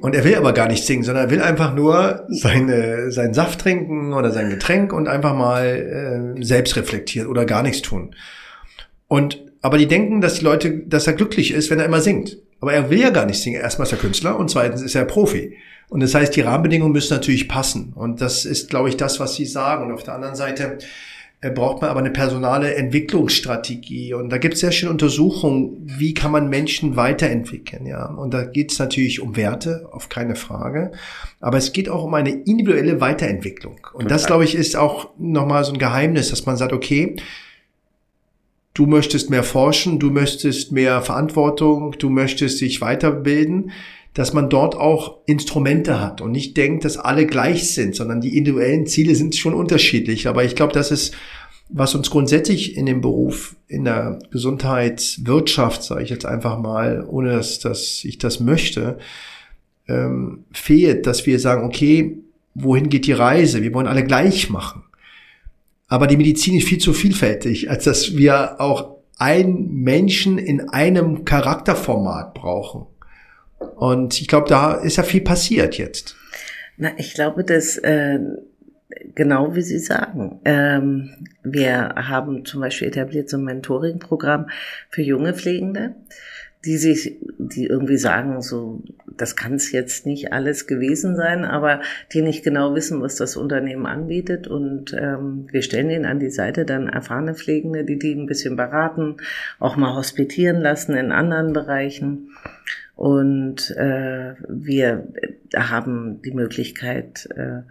[0.00, 3.60] Und er will aber gar nicht singen, sondern er will einfach nur seine, seinen Saft
[3.60, 8.14] trinken oder sein Getränk und einfach mal äh, selbst reflektieren oder gar nichts tun.
[9.08, 12.38] Und aber die denken, dass die Leute, dass er glücklich ist, wenn er immer singt.
[12.60, 13.60] Aber er will ja gar nicht singen.
[13.60, 15.56] Erstmal ist er Künstler und zweitens ist er Profi.
[15.88, 17.92] Und das heißt, die Rahmenbedingungen müssen natürlich passen.
[17.94, 19.86] Und das ist, glaube ich, das, was Sie sagen.
[19.86, 20.78] Und auf der anderen Seite
[21.40, 24.12] äh, braucht man aber eine personale Entwicklungsstrategie.
[24.12, 27.86] Und da gibt es sehr schöne Untersuchungen, wie kann man Menschen weiterentwickeln.
[27.86, 30.92] Ja, Und da geht es natürlich um Werte, auf keine Frage.
[31.40, 33.80] Aber es geht auch um eine individuelle Weiterentwicklung.
[33.92, 34.08] Und Total.
[34.08, 37.16] das, glaube ich, ist auch nochmal so ein Geheimnis, dass man sagt, okay,
[38.78, 43.72] du möchtest mehr forschen, du möchtest mehr Verantwortung, du möchtest dich weiterbilden
[44.14, 48.36] dass man dort auch Instrumente hat und nicht denkt, dass alle gleich sind, sondern die
[48.36, 50.26] individuellen Ziele sind schon unterschiedlich.
[50.26, 51.14] Aber ich glaube, das ist,
[51.68, 57.30] was uns grundsätzlich in dem Beruf, in der Gesundheitswirtschaft, sage ich jetzt einfach mal, ohne
[57.30, 58.98] dass, dass ich das möchte,
[59.86, 62.18] ähm, fehlt, dass wir sagen, okay,
[62.54, 63.62] wohin geht die Reise?
[63.62, 64.82] Wir wollen alle gleich machen.
[65.88, 71.24] Aber die Medizin ist viel zu vielfältig, als dass wir auch einen Menschen in einem
[71.24, 72.86] Charakterformat brauchen.
[73.76, 76.14] Und ich glaube, da ist ja viel passiert jetzt.
[76.76, 78.20] Na, ich glaube, dass äh,
[79.14, 80.40] genau wie Sie sagen.
[80.44, 84.48] Ähm, wir haben zum Beispiel etabliert so ein Mentoring-Programm
[84.90, 85.94] für junge Pflegende,
[86.64, 88.82] die sich, die irgendwie sagen, so,
[89.16, 91.80] das kann es jetzt nicht alles gewesen sein, aber
[92.12, 94.48] die nicht genau wissen, was das Unternehmen anbietet.
[94.48, 98.56] Und ähm, wir stellen ihnen an die Seite dann erfahrene Pflegende, die die ein bisschen
[98.56, 99.16] beraten,
[99.58, 102.30] auch mal hospitieren lassen in anderen Bereichen.
[102.96, 105.08] Und äh, wir
[105.54, 107.62] haben die Möglichkeit, äh,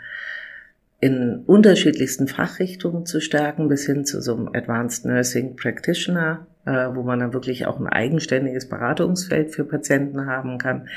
[1.00, 7.04] in unterschiedlichsten Fachrichtungen zu stärken, bis hin zu so einem Advanced Nursing Practitioner, äh, wo
[7.04, 10.90] man dann wirklich auch ein eigenständiges Beratungsfeld für Patienten haben kann.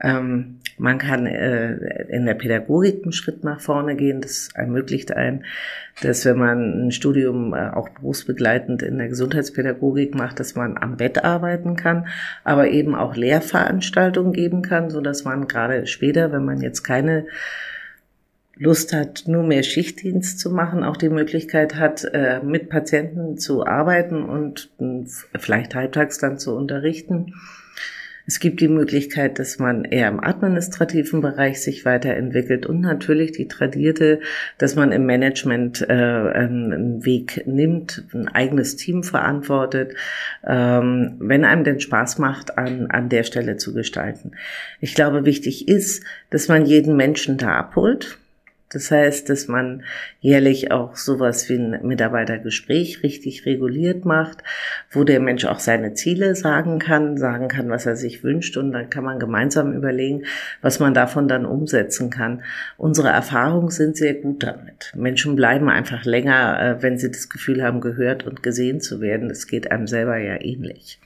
[0.00, 4.20] Ähm, man kann äh, in der Pädagogik einen Schritt nach vorne gehen.
[4.20, 5.44] Das ermöglicht einen,
[6.02, 10.98] dass wenn man ein Studium äh, auch berufsbegleitend in der Gesundheitspädagogik macht, dass man am
[10.98, 12.06] Bett arbeiten kann,
[12.44, 17.26] aber eben auch Lehrveranstaltungen geben kann, so dass man gerade später, wenn man jetzt keine
[18.58, 23.66] Lust hat, nur mehr Schichtdienst zu machen, auch die Möglichkeit hat, äh, mit Patienten zu
[23.66, 25.04] arbeiten und äh,
[25.38, 27.32] vielleicht halbtags dann zu unterrichten
[28.28, 33.48] es gibt die Möglichkeit, dass man eher im administrativen Bereich sich weiterentwickelt und natürlich die
[33.48, 34.20] tradierte,
[34.58, 39.94] dass man im Management äh, einen Weg nimmt, ein eigenes Team verantwortet,
[40.46, 44.32] ähm, wenn einem denn Spaß macht, an, an der Stelle zu gestalten.
[44.78, 48.18] Ich glaube, wichtig ist, dass man jeden Menschen da abholt
[48.70, 49.82] das heißt, dass man
[50.20, 54.38] jährlich auch sowas wie ein Mitarbeitergespräch richtig reguliert macht,
[54.90, 58.72] wo der Mensch auch seine Ziele sagen kann, sagen kann, was er sich wünscht und
[58.72, 60.24] dann kann man gemeinsam überlegen,
[60.60, 62.42] was man davon dann umsetzen kann.
[62.76, 64.92] Unsere Erfahrungen sind sehr gut damit.
[64.94, 69.28] Menschen bleiben einfach länger, äh, wenn sie das Gefühl haben, gehört und gesehen zu werden.
[69.28, 71.00] Das geht einem selber ja ähnlich.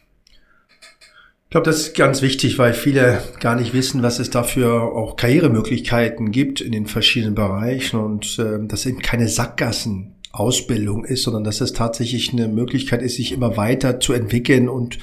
[1.52, 5.16] Ich glaube, das ist ganz wichtig, weil viele gar nicht wissen, was es dafür auch
[5.16, 11.60] Karrieremöglichkeiten gibt in den verschiedenen Bereichen und äh, dass eben keine Sackgassenausbildung ist, sondern dass
[11.60, 14.96] es tatsächlich eine Möglichkeit ist, sich immer weiter zu entwickeln und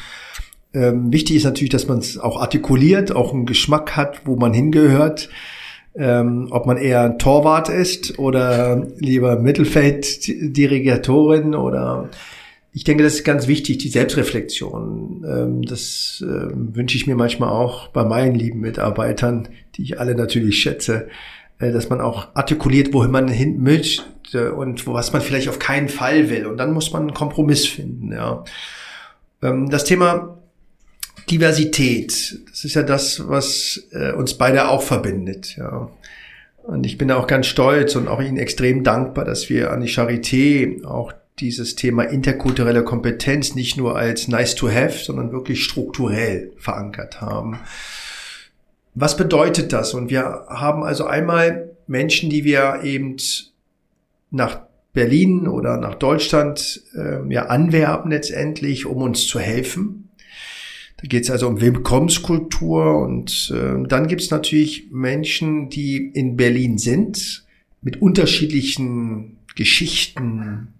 [0.73, 4.51] ähm, wichtig ist natürlich, dass man es auch artikuliert, auch einen Geschmack hat, wo man
[4.51, 5.29] hingehört.
[5.95, 12.09] Ähm, ob man eher ein Torwart ist oder lieber Mittelfelddirigatorin oder
[12.71, 15.25] ich denke, das ist ganz wichtig, die Selbstreflexion.
[15.27, 20.15] Ähm, das ähm, wünsche ich mir manchmal auch bei meinen lieben Mitarbeitern, die ich alle
[20.15, 21.07] natürlich schätze,
[21.59, 25.89] äh, dass man auch artikuliert, wohin man hin möchte und was man vielleicht auf keinen
[25.89, 26.45] Fall will.
[26.45, 28.11] Und dann muss man einen Kompromiss finden.
[28.11, 28.43] Ja.
[29.41, 30.37] Ähm, das Thema
[31.29, 35.57] Diversität, das ist ja das, was äh, uns beide auch verbindet.
[35.57, 35.89] Ja.
[36.63, 39.81] Und ich bin da auch ganz stolz und auch Ihnen extrem dankbar, dass wir an
[39.81, 45.63] die Charité auch dieses Thema interkulturelle Kompetenz nicht nur als nice to have, sondern wirklich
[45.63, 47.59] strukturell verankert haben.
[48.95, 49.93] Was bedeutet das?
[49.93, 53.17] Und wir haben also einmal Menschen, die wir eben
[54.31, 54.61] nach
[54.93, 60.09] Berlin oder nach Deutschland äh, ja anwerben letztendlich, um uns zu helfen.
[60.97, 66.35] Da geht es also um Willkommenskultur und äh, dann gibt es natürlich Menschen, die in
[66.35, 67.45] Berlin sind,
[67.81, 70.73] mit unterschiedlichen Geschichten,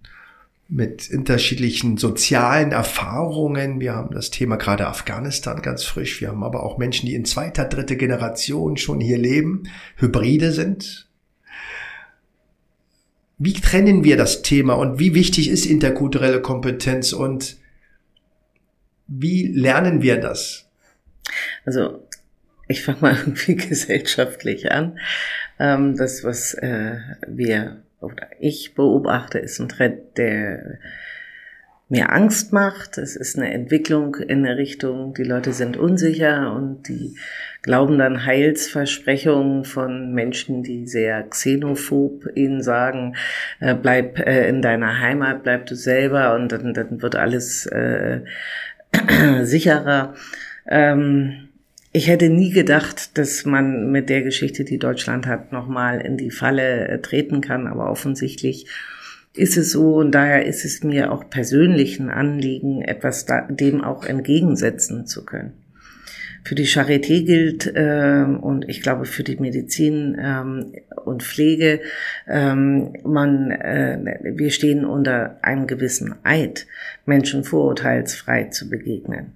[0.70, 3.80] mit unterschiedlichen sozialen Erfahrungen.
[3.80, 6.20] Wir haben das Thema gerade Afghanistan ganz frisch.
[6.20, 9.64] Wir haben aber auch Menschen, die in zweiter, dritter Generation schon hier leben,
[9.96, 11.08] Hybride sind.
[13.36, 17.56] Wie trennen wir das Thema und wie wichtig ist interkulturelle Kompetenz und
[19.08, 20.68] wie lernen wir das?
[21.64, 22.06] Also
[22.68, 25.00] ich fange mal irgendwie gesellschaftlich an.
[25.58, 30.78] Ähm, das, was äh, wir oder ich beobachte, ist ein Trend, der
[31.90, 32.98] mir Angst macht.
[32.98, 37.16] Es ist eine Entwicklung in der Richtung, die Leute sind unsicher und die
[37.62, 43.16] glauben dann Heilsversprechungen von Menschen, die sehr xenophob ihnen sagen,
[43.58, 48.20] äh, bleib äh, in deiner Heimat, bleib du selber und dann, dann wird alles äh,
[49.42, 50.14] sicherer.
[50.66, 51.49] Ähm,
[51.92, 56.30] ich hätte nie gedacht, dass man mit der Geschichte, die Deutschland hat, nochmal in die
[56.30, 58.66] Falle äh, treten kann, aber offensichtlich
[59.34, 64.04] ist es so und daher ist es mir auch persönlich ein Anliegen, etwas dem auch
[64.04, 65.52] entgegensetzen zu können.
[66.42, 70.72] für die Charité gilt äh, und ich glaube für die Medizin ähm,
[71.04, 71.80] und Pflege,
[72.26, 76.66] ähm, man, äh, wir stehen unter einem gewissen Eid,
[77.04, 79.32] Menschen vorurteilsfrei zu begegnen.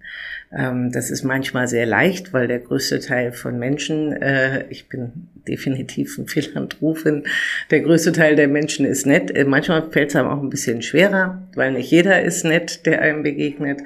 [0.57, 5.29] Ähm, das ist manchmal sehr leicht, weil der größte Teil von Menschen, äh, ich bin
[5.49, 7.25] definitiv ein Philanthropin,
[7.71, 9.31] der größte Teil der Menschen ist nett.
[9.31, 13.03] Äh, manchmal fällt es einem auch ein bisschen schwerer, weil nicht jeder ist nett, der
[13.03, 13.81] einem begegnet.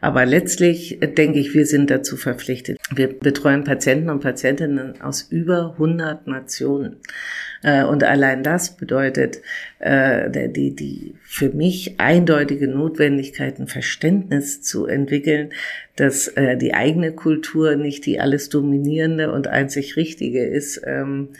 [0.00, 2.78] Aber letztlich äh, denke ich, wir sind dazu verpflichtet.
[2.94, 6.96] Wir betreuen Patienten und Patientinnen aus über 100 Nationen.
[7.64, 9.40] Und allein das bedeutet
[9.82, 15.50] äh, die, die für mich eindeutige Notwendigkeit, ein Verständnis zu entwickeln,
[15.96, 20.80] dass äh, die eigene Kultur nicht die alles dominierende und einzig richtige ist.
[20.86, 21.30] Ähm,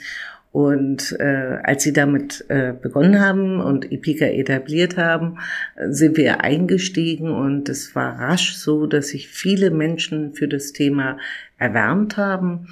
[0.51, 5.39] und äh, als sie damit äh, begonnen haben und Ipika etabliert haben,
[5.87, 11.17] sind wir eingestiegen und es war rasch so, dass sich viele Menschen für das Thema
[11.57, 12.67] erwärmt haben.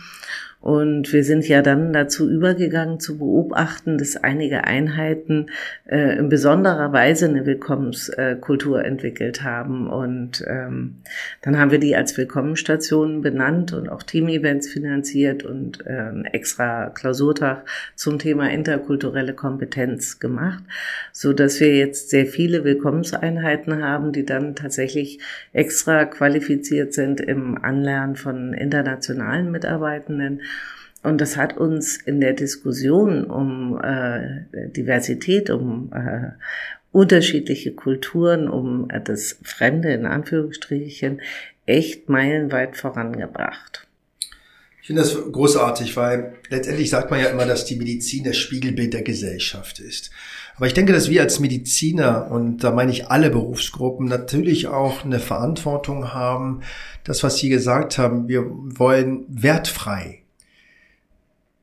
[0.61, 5.47] Und wir sind ja dann dazu übergegangen zu beobachten, dass einige Einheiten
[5.87, 9.87] äh, in besonderer Weise eine Willkommenskultur äh, entwickelt haben.
[9.89, 10.97] Und ähm,
[11.41, 17.67] dann haben wir die als Willkommensstationen benannt und auch Team-Events finanziert und äh, extra Klausurtag
[17.95, 20.63] zum Thema interkulturelle Kompetenz gemacht,
[21.11, 25.19] so dass wir jetzt sehr viele Willkommenseinheiten haben, die dann tatsächlich
[25.53, 30.41] extra qualifiziert sind im Anlernen von internationalen Mitarbeitenden
[31.03, 36.31] und das hat uns in der Diskussion um äh, Diversität, um äh,
[36.91, 41.21] unterschiedliche Kulturen, um äh, das Fremde in Anführungsstrichen
[41.65, 43.87] echt meilenweit vorangebracht.
[44.81, 48.93] Ich finde das großartig, weil letztendlich sagt man ja immer, dass die Medizin das Spiegelbild
[48.93, 50.11] der Gesellschaft ist.
[50.55, 55.05] Aber ich denke, dass wir als Mediziner, und da meine ich alle Berufsgruppen, natürlich auch
[55.05, 56.61] eine Verantwortung haben,
[57.03, 60.20] das, was Sie gesagt haben, wir wollen wertfrei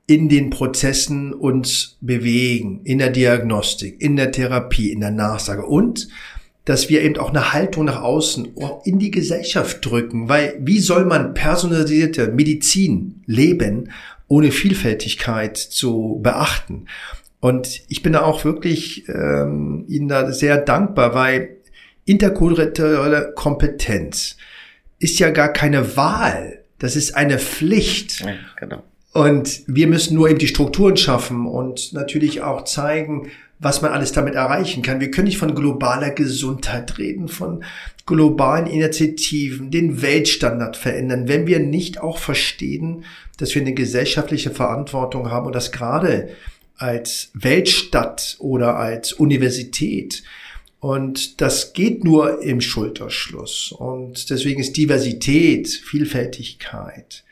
[0.08, 6.08] in den Prozessen uns bewegen, in der Diagnostik, in der Therapie, in der Nachsage und
[6.64, 8.48] dass wir eben auch eine Haltung nach außen
[8.84, 13.90] in die Gesellschaft drücken, weil wie soll man personalisierte Medizin leben,
[14.28, 16.86] ohne Vielfältigkeit zu beachten?
[17.40, 21.56] Und ich bin da auch wirklich ähm, Ihnen da sehr dankbar, weil
[22.06, 24.36] interkulturelle Kompetenz
[24.98, 28.20] ist ja gar keine Wahl, das ist eine Pflicht.
[28.20, 28.82] Ja, genau.
[29.18, 34.12] Und wir müssen nur eben die Strukturen schaffen und natürlich auch zeigen, was man alles
[34.12, 35.00] damit erreichen kann.
[35.00, 37.64] Wir können nicht von globaler Gesundheit reden, von
[38.06, 43.04] globalen Initiativen, den Weltstandard verändern, wenn wir nicht auch verstehen,
[43.38, 46.28] dass wir eine gesellschaftliche Verantwortung haben und das gerade
[46.76, 50.22] als Weltstadt oder als Universität.
[50.78, 53.72] Und das geht nur im Schulterschluss.
[53.72, 57.24] Und deswegen ist Diversität, Vielfältigkeit,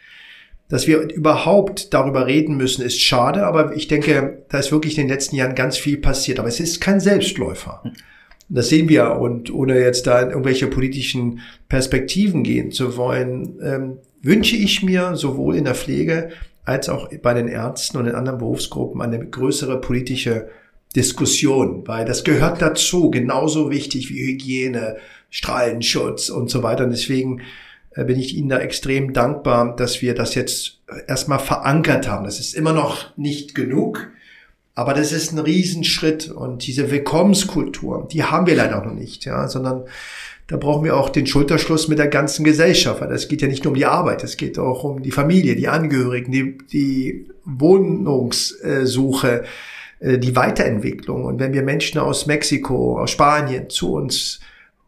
[0.68, 5.04] dass wir überhaupt darüber reden müssen, ist schade, aber ich denke, da ist wirklich in
[5.04, 6.38] den letzten Jahren ganz viel passiert.
[6.38, 7.82] Aber es ist kein Selbstläufer.
[8.48, 13.98] Das sehen wir und ohne jetzt da in irgendwelche politischen Perspektiven gehen zu wollen, ähm,
[14.22, 16.30] wünsche ich mir sowohl in der Pflege
[16.64, 20.48] als auch bei den Ärzten und in anderen Berufsgruppen eine größere politische
[20.94, 24.96] Diskussion, weil das gehört dazu, genauso wichtig wie Hygiene,
[25.30, 26.84] Strahlenschutz und so weiter.
[26.84, 27.42] Und deswegen
[28.04, 32.24] bin ich Ihnen da extrem dankbar, dass wir das jetzt erstmal verankert haben.
[32.24, 34.08] Das ist immer noch nicht genug,
[34.74, 39.48] aber das ist ein Riesenschritt und diese Willkommenskultur, die haben wir leider noch nicht, ja,
[39.48, 39.84] sondern
[40.48, 43.00] da brauchen wir auch den Schulterschluss mit der ganzen Gesellschaft.
[43.00, 45.56] Weil es geht ja nicht nur um die Arbeit, es geht auch um die Familie,
[45.56, 49.44] die Angehörigen, die, die Wohnungssuche,
[49.98, 51.24] äh, die Weiterentwicklung.
[51.24, 54.38] Und wenn wir Menschen aus Mexiko, aus Spanien zu uns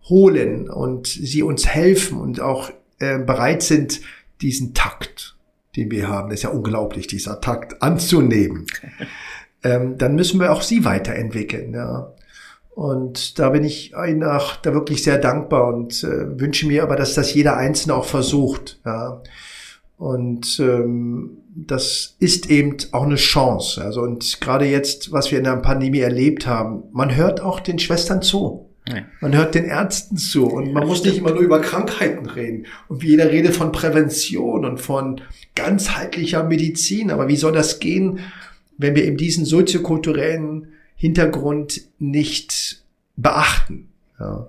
[0.08, 4.00] holen und sie uns helfen und auch äh, bereit sind,
[4.40, 5.36] diesen Takt,
[5.76, 8.66] den wir haben, das ist ja unglaublich, dieser Takt anzunehmen,
[9.62, 11.74] ähm, dann müssen wir auch sie weiterentwickeln.
[11.74, 12.12] Ja.
[12.70, 17.14] Und da bin ich nach da wirklich sehr dankbar und äh, wünsche mir aber, dass
[17.14, 18.80] das jeder Einzelne auch versucht.
[18.86, 19.20] Ja.
[19.96, 23.82] Und ähm, das ist eben auch eine Chance.
[23.82, 27.80] Also und gerade jetzt, was wir in der Pandemie erlebt haben, man hört auch den
[27.80, 28.67] Schwestern zu.
[28.90, 29.04] Nee.
[29.20, 32.66] Man hört den Ärzten zu und man muss nicht immer nur über Krankheiten reden.
[32.88, 35.20] Und wie jeder redet von Prävention und von
[35.54, 37.10] ganzheitlicher Medizin.
[37.10, 38.20] Aber wie soll das gehen,
[38.78, 42.82] wenn wir eben diesen soziokulturellen Hintergrund nicht
[43.16, 43.88] beachten?
[44.18, 44.48] Ja.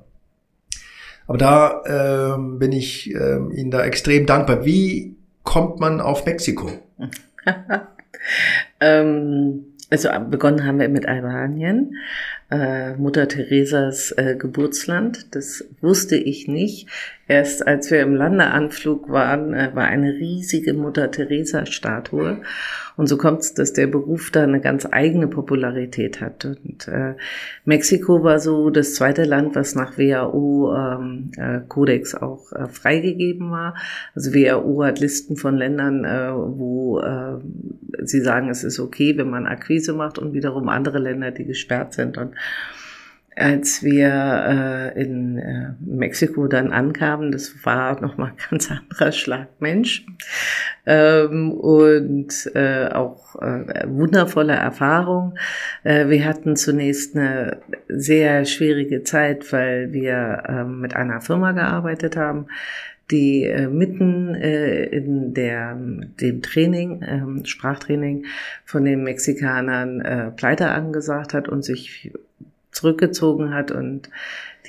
[1.27, 4.65] Aber da ähm, bin ich ähm, Ihnen da extrem dankbar.
[4.65, 6.71] Wie kommt man auf Mexiko?
[8.79, 11.95] ähm, also begonnen haben wir mit Albanien
[12.51, 15.35] äh, Mutter Theresas äh, Geburtsland.
[15.35, 16.87] Das wusste ich nicht.
[17.27, 22.41] Erst als wir im Landeanflug waren, äh, war eine riesige Mutter Teresa Statue.
[22.99, 26.43] Und so kommt es, dass der Beruf da eine ganz eigene Popularität hat.
[26.43, 27.13] Und äh,
[27.63, 31.33] Mexiko war so das zweite Land, was nach WHO-Kodex
[32.13, 33.75] ähm, äh, auch äh, freigegeben war.
[34.15, 37.37] Also WHO hat Listen von Ländern, äh, wo äh,
[38.01, 41.93] sie sagen, es ist okay, wenn man Akquise macht und wiederum andere Länder, die gesperrt
[41.93, 42.17] sind.
[42.17, 42.33] Und
[43.39, 49.47] als wir äh, in äh, Mexiko dann ankamen, das war nochmal ein ganz anderer Schlag
[49.59, 50.05] Mensch
[50.85, 55.35] ähm, und äh, auch äh, wundervolle Erfahrung.
[55.83, 62.17] Äh, wir hatten zunächst eine sehr schwierige Zeit, weil wir äh, mit einer Firma gearbeitet
[62.17, 62.47] haben,
[63.11, 68.25] die äh, mitten äh, in der, dem Training, äh, Sprachtraining
[68.65, 72.11] von den Mexikanern äh, Pleite angesagt hat und sich
[72.71, 74.09] zurückgezogen hat und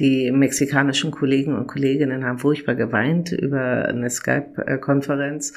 [0.00, 5.52] die mexikanischen Kollegen und Kolleginnen haben furchtbar geweint über eine Skype-Konferenz.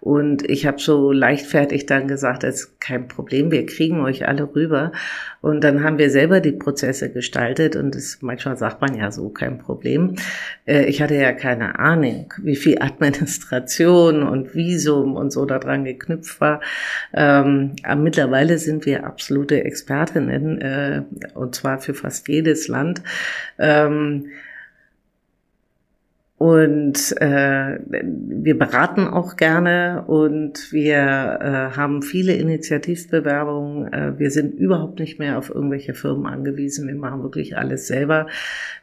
[0.00, 4.52] Und ich habe so leichtfertig dann gesagt, es ist kein Problem, wir kriegen euch alle
[4.52, 4.90] rüber.
[5.42, 9.28] Und dann haben wir selber die Prozesse gestaltet und das, manchmal sagt man ja so,
[9.28, 10.16] kein Problem.
[10.66, 16.40] Äh, ich hatte ja keine Ahnung, wie viel Administration und Visum und so daran geknüpft
[16.40, 16.60] war.
[17.12, 21.02] Ähm, aber mittlerweile sind wir absolute Expertinnen äh,
[21.34, 23.02] und zwar für fast jedes Land.
[23.86, 24.26] Ähm,
[26.42, 33.92] und äh, wir beraten auch gerne und wir äh, haben viele Initiativbewerbungen.
[33.92, 36.88] Äh, wir sind überhaupt nicht mehr auf irgendwelche Firmen angewiesen.
[36.88, 38.26] Wir machen wirklich alles selber.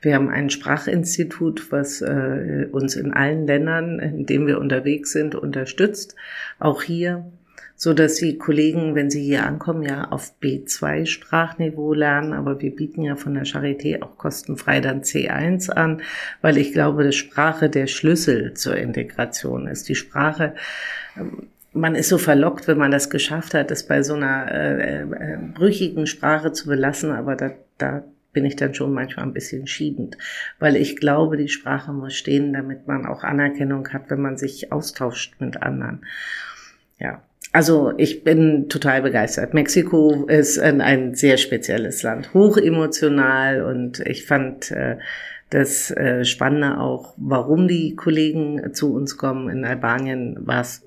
[0.02, 5.36] Wir haben ein Sprachinstitut, was äh, uns in allen Ländern, in denen wir unterwegs sind,
[5.36, 6.16] unterstützt.
[6.60, 7.26] Auch hier
[7.82, 12.76] so dass die Kollegen, wenn sie hier ankommen, ja auf B2 Sprachniveau lernen, aber wir
[12.76, 16.02] bieten ja von der Charité auch kostenfrei dann C1 an,
[16.42, 19.88] weil ich glaube, dass Sprache der Schlüssel zur Integration ist.
[19.88, 20.56] Die Sprache
[21.16, 25.04] ähm, man ist so verlockt, wenn man das geschafft hat, das bei so einer äh,
[25.04, 28.04] äh, brüchigen Sprache zu belassen, aber da, da
[28.34, 30.18] bin ich dann schon manchmal ein bisschen schiebend,
[30.60, 34.74] weil ich glaube, die Sprache muss stehen, damit man auch Anerkennung hat, wenn man sich
[34.74, 36.06] austauscht mit anderen.
[36.98, 37.22] Ja,
[37.52, 39.54] also ich bin total begeistert.
[39.54, 44.98] Mexiko ist ein, ein sehr spezielles Land, hoch emotional und ich fand äh,
[45.50, 49.50] das äh, Spannende auch, warum die Kollegen zu uns kommen.
[49.50, 50.84] In Albanien war es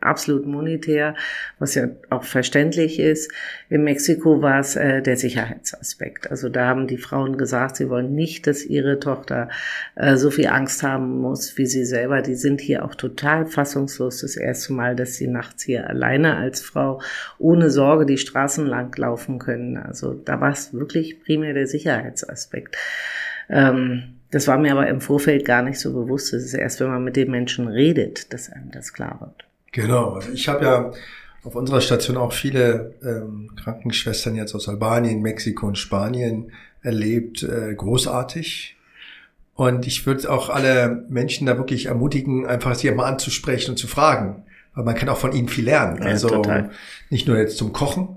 [0.00, 1.14] absolut monetär,
[1.58, 3.32] was ja auch verständlich ist.
[3.68, 6.30] In Mexiko war es äh, der Sicherheitsaspekt.
[6.30, 9.48] Also da haben die Frauen gesagt, sie wollen nicht, dass ihre Tochter
[9.96, 12.22] äh, so viel Angst haben muss wie sie selber.
[12.22, 14.20] Die sind hier auch total fassungslos.
[14.20, 17.00] Das erste Mal, dass sie nachts hier alleine als Frau
[17.38, 19.76] ohne Sorge die Straßen lang laufen können.
[19.76, 22.76] Also da war es wirklich primär der Sicherheitsaspekt.
[23.48, 26.32] Ähm, das war mir aber im Vorfeld gar nicht so bewusst.
[26.34, 29.44] Es ist erst, wenn man mit den Menschen redet, dass einem das klar wird.
[29.72, 30.14] Genau.
[30.14, 30.92] Also ich habe ja
[31.44, 37.42] auf unserer Station auch viele ähm, Krankenschwestern jetzt aus Albanien, Mexiko und Spanien erlebt.
[37.42, 38.76] Äh, großartig.
[39.54, 43.86] Und ich würde auch alle Menschen da wirklich ermutigen, einfach sie mal anzusprechen und zu
[43.86, 44.42] fragen.
[44.74, 46.02] Weil man kann auch von ihnen viel lernen.
[46.02, 46.70] Ja, also total.
[47.08, 48.08] nicht nur jetzt zum Kochen,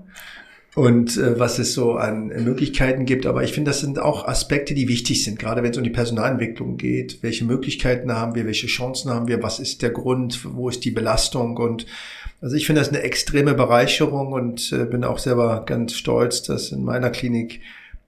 [0.74, 3.26] und äh, was es so an Möglichkeiten gibt.
[3.26, 5.90] Aber ich finde, das sind auch Aspekte, die wichtig sind, gerade wenn es um die
[5.90, 7.22] Personalentwicklung geht.
[7.22, 10.92] Welche Möglichkeiten haben wir, welche Chancen haben wir, was ist der Grund, wo ist die
[10.92, 11.86] Belastung und
[12.42, 16.72] also ich finde das eine extreme Bereicherung und äh, bin auch selber ganz stolz, dass
[16.72, 17.60] in meiner Klinik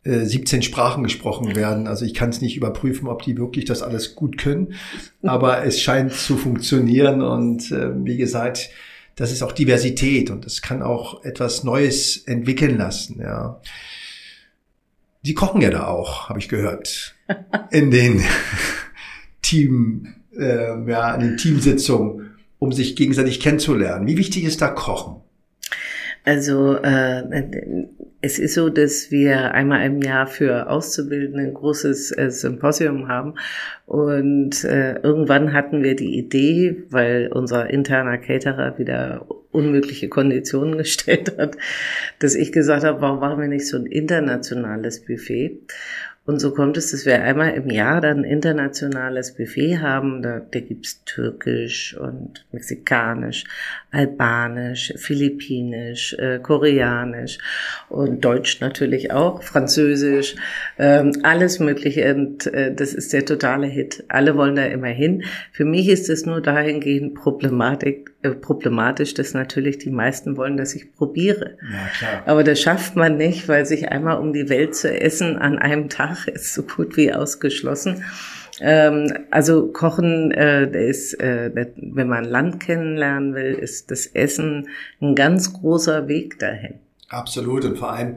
[0.04, 1.86] äh, 17 Sprachen gesprochen werden.
[1.86, 4.74] Also ich kann es nicht überprüfen, ob die wirklich das alles gut können,
[5.22, 8.70] aber es scheint zu funktionieren und äh, wie gesagt,
[9.16, 13.60] das ist auch Diversität und das kann auch etwas Neues entwickeln lassen, ja.
[15.24, 17.14] Sie kochen ja da auch, habe ich gehört,
[17.70, 18.24] in den
[19.40, 24.06] Team, äh, ja, in den Teamsitzungen, um sich gegenseitig kennenzulernen.
[24.06, 25.20] Wie wichtig ist da Kochen?
[26.24, 27.22] Also äh,
[28.22, 33.34] es ist so, dass wir einmal im Jahr für Auszubildende ein großes äh, Symposium haben
[33.84, 41.36] und äh, irgendwann hatten wir die Idee, weil unser interner Caterer wieder unmögliche Konditionen gestellt
[41.36, 41.56] hat,
[42.20, 45.58] dass ich gesagt habe, warum machen wir nicht so ein internationales Buffet?
[46.24, 50.22] Und so kommt es, dass wir einmal im Jahr dann internationales Buffet haben.
[50.22, 53.42] Da, da gibt's Türkisch und Mexikanisch,
[53.90, 57.38] Albanisch, Philippinisch, äh, Koreanisch
[57.88, 60.36] und Deutsch natürlich auch, Französisch,
[60.78, 62.14] ähm, alles Mögliche.
[62.14, 64.04] Und äh, das ist der totale Hit.
[64.06, 65.24] Alle wollen da immer hin.
[65.50, 70.94] Für mich ist es nur dahingehend Problematik, problematisch, dass natürlich die meisten wollen, dass ich
[70.94, 71.56] probiere.
[71.60, 72.22] Ja, klar.
[72.26, 75.88] Aber das schafft man nicht, weil sich einmal um die Welt zu essen an einem
[75.88, 78.04] Tag ist so gut wie ausgeschlossen.
[78.60, 84.68] Ähm, also Kochen äh, ist, äh, wenn man Land kennenlernen will, ist das Essen
[85.00, 86.74] ein ganz großer Weg dahin.
[87.08, 88.16] Absolut und vor allem,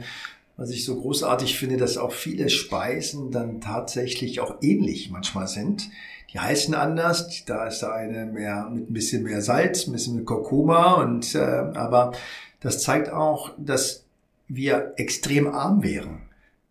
[0.55, 5.89] was ich so großartig finde, dass auch viele Speisen dann tatsächlich auch ähnlich manchmal sind.
[6.33, 10.15] Die heißen anders, da ist da eine mehr mit ein bisschen mehr Salz, ein bisschen
[10.15, 12.11] mit Kurkuma und äh, aber
[12.59, 14.03] das zeigt auch, dass
[14.47, 16.23] wir extrem arm wären,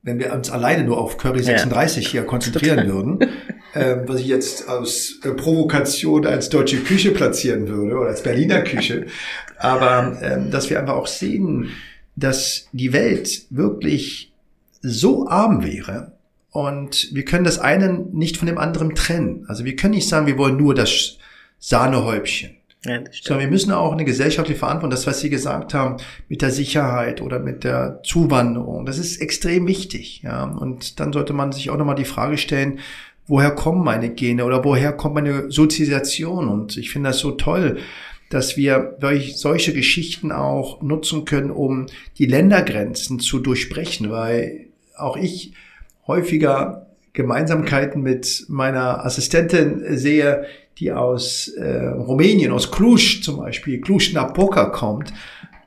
[0.02, 2.10] wenn wir uns alleine nur auf Curry 36 ja.
[2.10, 3.20] hier konzentrieren würden,
[3.74, 8.62] äh, was ich jetzt aus äh, Provokation als deutsche Küche platzieren würde oder als Berliner
[8.62, 9.06] Küche,
[9.58, 11.70] aber äh, dass wir einfach auch sehen,
[12.16, 14.32] dass die Welt wirklich
[14.82, 16.13] so arm wäre
[16.54, 19.44] und wir können das eine nicht von dem anderen trennen.
[19.48, 21.18] Also wir können nicht sagen, wir wollen nur das
[21.58, 22.50] Sahnehäubchen.
[22.84, 23.16] Ja, das.
[23.24, 25.96] Sondern wir müssen auch eine gesellschaftliche Verantwortung, das, was Sie gesagt haben,
[26.28, 30.22] mit der Sicherheit oder mit der Zuwanderung, das ist extrem wichtig.
[30.22, 30.44] Ja.
[30.44, 32.78] Und dann sollte man sich auch nochmal die Frage stellen,
[33.26, 36.46] woher kommen meine Gene oder woher kommt meine Sozialisation?
[36.46, 37.78] Und ich finde das so toll,
[38.30, 38.96] dass wir
[39.34, 41.86] solche Geschichten auch nutzen können, um
[42.18, 45.52] die Ländergrenzen zu durchbrechen, weil auch ich
[46.06, 50.44] häufiger Gemeinsamkeiten mit meiner Assistentin sehe,
[50.78, 55.12] die aus äh, Rumänien, aus Cluj zum Beispiel, Cluj-Napoca kommt,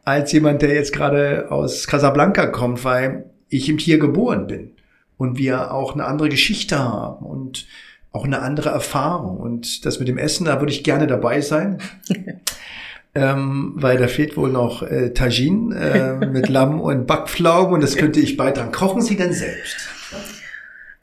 [0.03, 4.71] als jemand, der jetzt gerade aus Casablanca kommt, weil ich im Tier geboren bin
[5.17, 7.65] und wir auch eine andere Geschichte haben und
[8.11, 9.37] auch eine andere Erfahrung.
[9.37, 11.79] Und das mit dem Essen, da würde ich gerne dabei sein.
[13.15, 17.95] ähm, weil da fehlt wohl noch äh, Tagine äh, mit Lamm und Backpflaumen und das
[17.95, 18.71] könnte ich beitragen.
[18.71, 19.96] Kochen Sie denn selbst?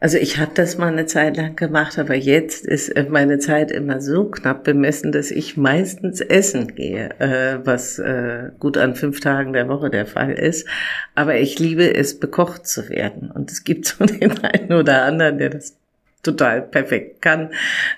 [0.04, 4.02] Also ich habe das mal eine Zeit lang gemacht, aber jetzt ist meine Zeit immer
[4.02, 9.54] so knapp bemessen, dass ich meistens essen gehe, äh, was äh, gut an fünf Tagen
[9.54, 10.68] der Woche der Fall ist.
[11.14, 13.30] Aber ich liebe es, bekocht zu werden.
[13.30, 15.74] Und es gibt so den einen oder anderen, der das
[16.22, 17.52] total perfekt kann.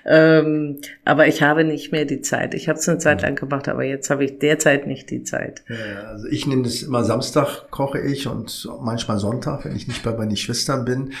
[0.05, 2.53] Ähm, aber ich habe nicht mehr die Zeit.
[2.53, 5.61] Ich habe es eine Zeit lang gemacht, aber jetzt habe ich derzeit nicht die Zeit.
[5.67, 10.03] Ja, also ich nehme das immer Samstag koche ich und manchmal Sonntag, wenn ich nicht
[10.03, 11.11] bei meinen Schwestern bin.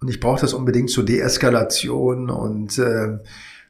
[0.00, 3.18] Und ich brauche das unbedingt zur Deeskalation und äh,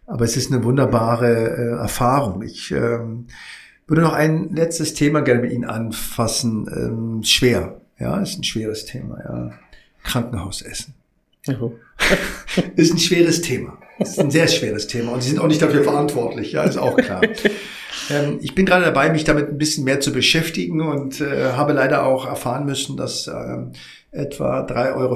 [0.07, 2.43] aber es ist eine wunderbare äh, Erfahrung.
[2.43, 2.99] Ich äh,
[3.87, 6.68] würde noch ein letztes Thema gerne mit Ihnen anfassen.
[6.72, 9.51] Ähm, schwer, ja, ist ein schweres Thema, ja.
[10.03, 10.95] Krankenhausessen.
[12.77, 13.79] ist ein schweres Thema.
[13.99, 15.12] Ist ein sehr schweres Thema.
[15.12, 17.20] Und Sie sind auch nicht dafür verantwortlich, ja, ist auch klar.
[18.11, 21.72] Ähm, ich bin gerade dabei, mich damit ein bisschen mehr zu beschäftigen und äh, habe
[21.72, 23.72] leider auch erfahren müssen, dass ähm,
[24.17, 25.14] etwa 3,50 Euro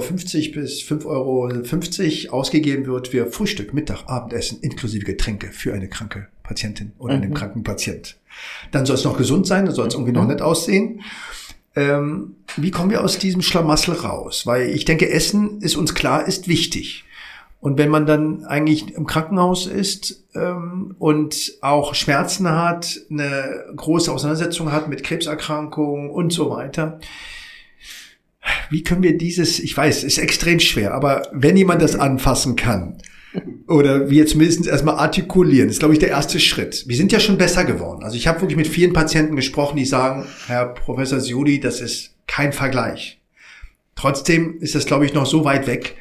[0.60, 6.92] bis 5,50 Euro ausgegeben wird für Frühstück, Mittag, Abendessen inklusive Getränke für eine kranke Patientin
[6.98, 7.22] oder mhm.
[7.22, 8.18] einen kranken Patient.
[8.70, 11.02] Dann soll es noch gesund sein, dann soll es irgendwie noch nett aussehen.
[11.76, 14.46] Ähm, wie kommen wir aus diesem Schlamassel raus?
[14.46, 17.04] Weil ich denke, Essen ist uns klar, ist wichtig.
[17.60, 24.10] Und wenn man dann eigentlich im Krankenhaus ist ähm, und auch Schmerzen hat, eine große
[24.10, 27.00] Auseinandersetzung hat mit Krebserkrankungen und so weiter,
[28.70, 32.98] wie können wir dieses, ich weiß, ist extrem schwer, aber wenn jemand das anfassen kann,
[33.68, 36.84] oder wir zumindest erstmal artikulieren, ist, glaube ich, der erste Schritt.
[36.88, 38.02] Wir sind ja schon besser geworden.
[38.02, 42.14] Also ich habe wirklich mit vielen Patienten gesprochen, die sagen, Herr Professor Siudi, das ist
[42.26, 43.20] kein Vergleich.
[43.94, 45.96] Trotzdem ist das, glaube ich, noch so weit weg,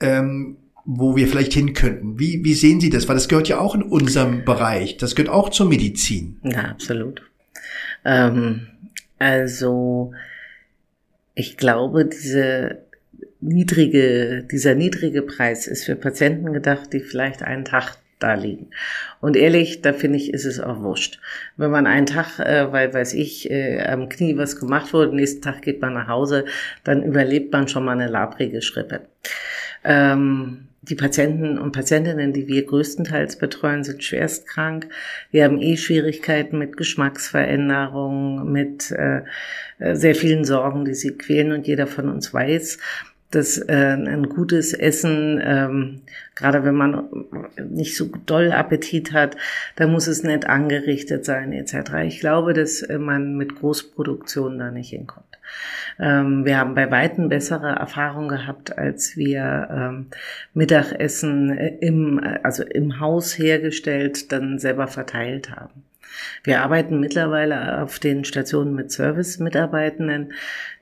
[0.00, 2.18] ähm, wo wir vielleicht hin könnten.
[2.18, 3.08] Wie, wie sehen Sie das?
[3.08, 4.96] Weil das gehört ja auch in unserem Bereich.
[4.96, 6.38] Das gehört auch zur Medizin.
[6.44, 7.22] Ja, absolut.
[8.04, 8.68] Ähm,
[9.18, 10.12] also
[11.34, 12.78] ich glaube, diese
[13.40, 18.70] niedrige, dieser niedrige Preis ist für Patienten gedacht, die vielleicht einen Tag da liegen.
[19.20, 21.20] Und ehrlich, da finde ich, ist es auch wurscht.
[21.56, 25.42] Wenn man einen Tag, äh, weil weiß ich, äh, am Knie was gemacht wurde, nächsten
[25.42, 26.46] Tag geht man nach Hause,
[26.84, 29.02] dann überlebt man schon mal eine labrige Schrippe.
[29.82, 34.88] Ähm, die Patienten und Patientinnen, die wir größtenteils betreuen, sind schwerst krank.
[35.30, 39.22] Wir haben eh Schwierigkeiten mit Geschmacksveränderungen, mit äh,
[39.78, 42.78] sehr vielen Sorgen, die sie quälen und jeder von uns weiß,
[43.30, 46.00] dass äh, ein gutes Essen, ähm,
[46.34, 47.08] gerade wenn man
[47.68, 49.36] nicht so doll Appetit hat,
[49.76, 52.04] da muss es nett angerichtet sein etc.
[52.04, 55.26] Ich glaube, dass man mit Großproduktion da nicht hinkommt.
[55.98, 60.06] Ähm, wir haben bei Weitem bessere Erfahrungen gehabt, als wir ähm,
[60.54, 65.84] Mittagessen im, also im Haus hergestellt, dann selber verteilt haben.
[66.42, 70.32] Wir arbeiten mittlerweile auf den Stationen mit Service-Mitarbeitenden,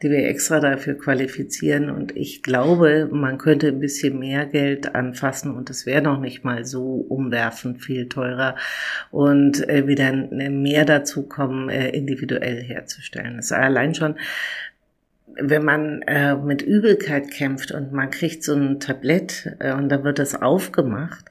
[0.03, 1.91] die wir extra dafür qualifizieren.
[1.91, 6.45] Und ich glaube, man könnte ein bisschen mehr Geld anfassen und es wäre noch nicht
[6.45, 8.57] mal so umwerfend viel teurer
[9.11, 13.37] und äh, wieder mehr dazu kommen, äh, individuell herzustellen.
[13.37, 14.17] Das ist allein schon
[15.37, 20.05] wenn man äh, mit Übelkeit kämpft und man kriegt so ein Tablett äh, und dann
[20.05, 21.25] wird das aufgemacht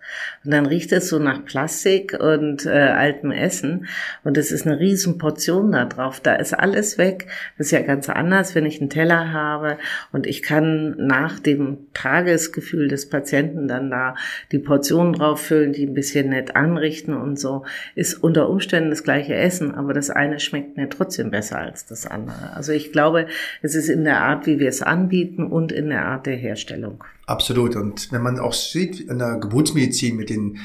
[0.43, 3.87] und dann riecht es so nach Plastik und äh, altem Essen
[4.23, 6.19] und es ist eine riesen Portion da drauf.
[6.19, 7.27] Da ist alles weg.
[7.57, 9.77] Das ist ja ganz anders, wenn ich einen Teller habe
[10.11, 14.15] und ich kann nach dem Tagesgefühl des Patienten dann da
[14.51, 17.65] die Portionen drauf füllen, die ein bisschen nett anrichten und so.
[17.95, 22.07] Ist unter Umständen das gleiche Essen, aber das eine schmeckt mir trotzdem besser als das
[22.07, 22.53] andere.
[22.55, 23.27] Also ich glaube,
[23.61, 27.03] es ist in der Art, wie wir es anbieten und in der Art der Herstellung.
[27.31, 27.77] Absolut.
[27.77, 30.59] Und wenn man auch sieht in der Geburtsmedizin mit den,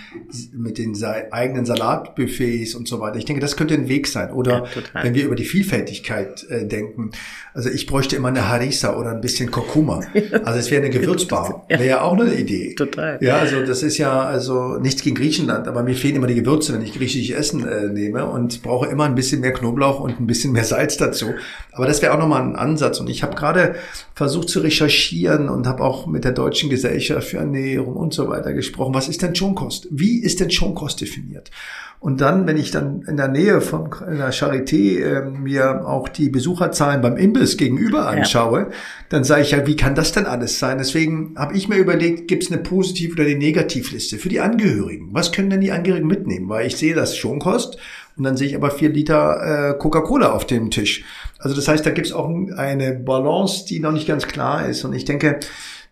[0.52, 0.96] mit den
[1.30, 4.32] eigenen Salatbuffets und so weiter, ich denke, das könnte ein Weg sein.
[4.32, 7.12] Oder ja, wenn wir über die Vielfältigkeit äh, denken.
[7.54, 10.00] Also ich bräuchte immer eine Harissa oder ein bisschen Kurkuma.
[10.44, 11.64] Also es wäre eine Gewürzbar.
[11.68, 12.74] Wäre ja auch eine Idee.
[12.74, 13.18] Total.
[13.22, 16.74] Ja, also das ist ja also nichts gegen Griechenland, aber mir fehlen immer die Gewürze,
[16.74, 20.26] wenn ich griechisches Essen äh, nehme und brauche immer ein bisschen mehr Knoblauch und ein
[20.26, 21.34] bisschen mehr Salz dazu.
[21.72, 22.98] Aber das wäre auch nochmal ein Ansatz.
[22.98, 23.76] Und ich habe gerade
[24.14, 28.52] versucht zu recherchieren und habe auch mit der Deutschen Gesellschaft für Ernährung und so weiter
[28.52, 28.94] gesprochen.
[28.94, 29.88] Was ist denn Schonkost?
[29.90, 31.50] Wie ist denn Schonkost definiert?
[31.98, 36.28] Und dann, wenn ich dann in der Nähe von der Charité äh, mir auch die
[36.28, 38.68] Besucherzahlen beim Imbiss gegenüber anschaue, ja.
[39.08, 40.78] dann sage ich ja, wie kann das denn alles sein?
[40.78, 45.08] Deswegen habe ich mir überlegt, gibt es eine Positiv- oder eine Negativliste für die Angehörigen?
[45.12, 46.48] Was können denn die Angehörigen mitnehmen?
[46.48, 47.78] Weil ich sehe das Schonkost
[48.16, 51.04] und dann sehe ich aber vier Liter äh, Coca-Cola auf dem Tisch.
[51.38, 54.84] Also das heißt, da gibt es auch eine Balance, die noch nicht ganz klar ist.
[54.84, 55.40] Und ich denke,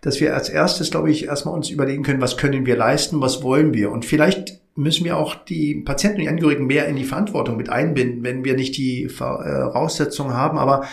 [0.05, 3.43] dass wir als erstes, glaube ich, erstmal uns überlegen können, was können wir leisten, was
[3.43, 3.91] wollen wir.
[3.91, 7.71] Und vielleicht müssen wir auch die Patienten und die Angehörigen mehr in die Verantwortung mit
[7.71, 10.59] einbinden, wenn wir nicht die Voraussetzungen haben.
[10.59, 10.85] Aber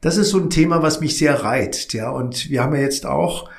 [0.00, 1.92] das ist so ein Thema, was mich sehr reizt.
[1.92, 3.50] Ja, und wir haben ja jetzt auch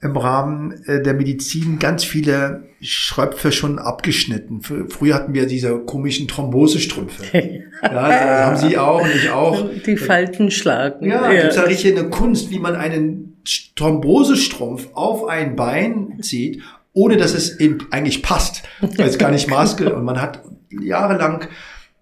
[0.00, 4.62] im Rahmen äh, der Medizin ganz viele Schröpfe schon abgeschnitten.
[4.62, 7.36] Früher hatten wir diese komischen Thrombosestrümpfe.
[7.82, 9.62] ja, haben Sie auch und ich auch.
[9.84, 11.04] Die Falten schlagen.
[11.04, 11.42] Ja, ja.
[11.42, 13.27] gibt ja richtig eine Kunst, wie man einen
[13.76, 16.62] Thrombosestrumpf auf ein Bein zieht,
[16.92, 21.46] ohne dass es eben eigentlich passt, weil es gar nicht maßge und man hat jahrelang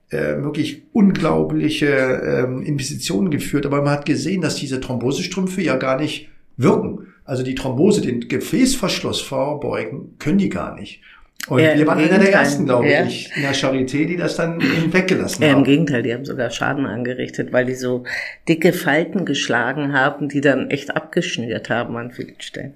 [0.09, 5.99] äh, wirklich unglaubliche ähm, Investitionen geführt, aber man hat gesehen, dass diese Thrombosestrümpfe ja gar
[5.99, 7.09] nicht wirken.
[7.24, 11.03] Also die Thrombose, den Gefäßverschluss vorbeugen, können die gar nicht.
[11.49, 13.05] Und ja, wir waren einer der ersten, glaube ja.
[13.05, 14.61] ich, in der Charité, die das dann
[14.92, 15.59] weggelassen ja, haben.
[15.59, 18.05] Im Gegenteil, die haben sogar Schaden angerichtet, weil die so
[18.49, 22.74] dicke Falten geschlagen haben, die dann echt abgeschnürt haben an vielen Stellen.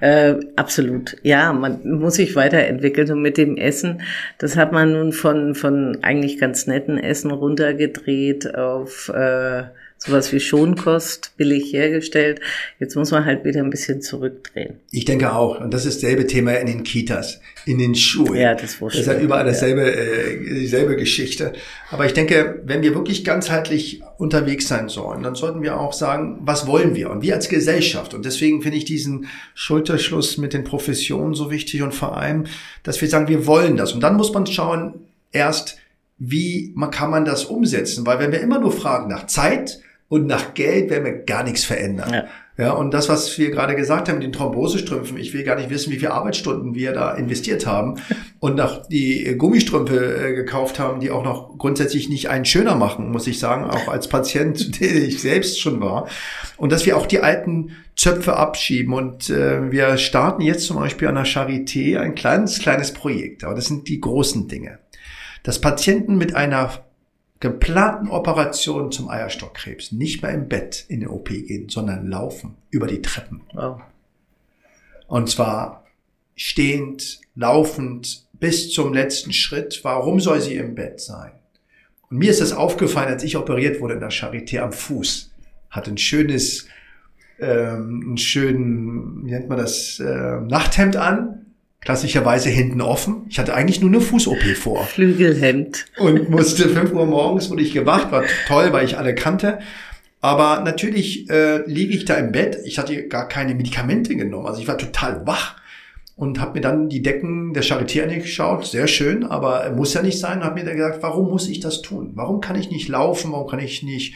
[0.00, 1.16] Äh, absolut.
[1.22, 3.10] Ja, man muss sich weiterentwickeln.
[3.12, 4.02] Und mit dem Essen,
[4.38, 9.08] das hat man nun von, von eigentlich ganz netten Essen runtergedreht auf...
[9.14, 9.64] Äh,
[10.02, 12.40] sowas wie Schonkost billig hergestellt.
[12.78, 14.76] Jetzt muss man halt wieder ein bisschen zurückdrehen.
[14.90, 15.60] Ich denke auch.
[15.60, 18.40] Und das ist dasselbe Thema in den Kitas, in den Schulen.
[18.40, 19.88] Ja, das wusste Das ist ja überall dasselbe, ja.
[19.88, 21.52] äh, dieselbe Geschichte.
[21.90, 26.38] Aber ich denke, wenn wir wirklich ganzheitlich unterwegs sein sollen, dann sollten wir auch sagen,
[26.40, 27.10] was wollen wir?
[27.10, 28.14] Und wir als Gesellschaft.
[28.14, 32.46] Und deswegen finde ich diesen Schulterschluss mit den Professionen so wichtig und vor allem,
[32.84, 33.92] dass wir sagen, wir wollen das.
[33.92, 34.94] Und dann muss man schauen,
[35.30, 35.76] erst,
[36.16, 38.06] wie kann man das umsetzen?
[38.06, 39.80] Weil wenn wir immer nur fragen nach Zeit,
[40.10, 42.12] und nach Geld werden wir gar nichts verändern.
[42.12, 42.24] Ja.
[42.58, 45.70] Ja, und das, was wir gerade gesagt haben, mit den Thrombosestrümpfen, ich will gar nicht
[45.70, 47.94] wissen, wie viele Arbeitsstunden wir da investiert haben
[48.38, 53.12] und nach die Gummistrümpfe äh, gekauft haben, die auch noch grundsätzlich nicht einen schöner machen,
[53.12, 56.06] muss ich sagen, auch als Patient, der ich selbst schon war.
[56.58, 58.92] Und dass wir auch die alten Zöpfe abschieben.
[58.92, 63.42] Und äh, wir starten jetzt zum Beispiel an der Charité ein kleines, kleines Projekt.
[63.42, 64.80] Aber das sind die großen Dinge.
[65.44, 66.84] Dass Patienten mit einer
[67.40, 72.86] geplanten Operationen zum Eierstockkrebs nicht mehr im Bett in den OP gehen, sondern laufen über
[72.86, 73.40] die Treppen.
[73.54, 73.80] Wow.
[75.06, 75.84] Und zwar
[76.36, 79.80] stehend, laufend bis zum letzten Schritt.
[79.82, 81.32] Warum soll sie im Bett sein?
[82.08, 85.32] Und mir ist das aufgefallen, als ich operiert wurde in der Charité am Fuß.
[85.70, 86.66] Hat ein schönes,
[87.38, 91.46] ähm, einen schönen, wie nennt man das, äh, Nachthemd an,
[91.80, 93.26] klassischerweise hinten offen.
[93.28, 94.84] Ich hatte eigentlich nur eine Fuß-OP vor.
[94.84, 95.86] Flügelhemd.
[95.98, 99.60] Und musste 5 Uhr morgens, wurde ich gewacht, war toll, weil ich alle kannte.
[100.20, 102.58] Aber natürlich äh, liege ich da im Bett.
[102.64, 104.46] Ich hatte gar keine Medikamente genommen.
[104.46, 105.56] Also ich war total wach
[106.14, 108.66] und habe mir dann die Decken der Charité angeschaut.
[108.66, 110.38] Sehr schön, aber muss ja nicht sein.
[110.38, 112.10] Und habe mir dann gesagt, warum muss ich das tun?
[112.14, 113.32] Warum kann ich nicht laufen?
[113.32, 114.14] Warum kann ich nicht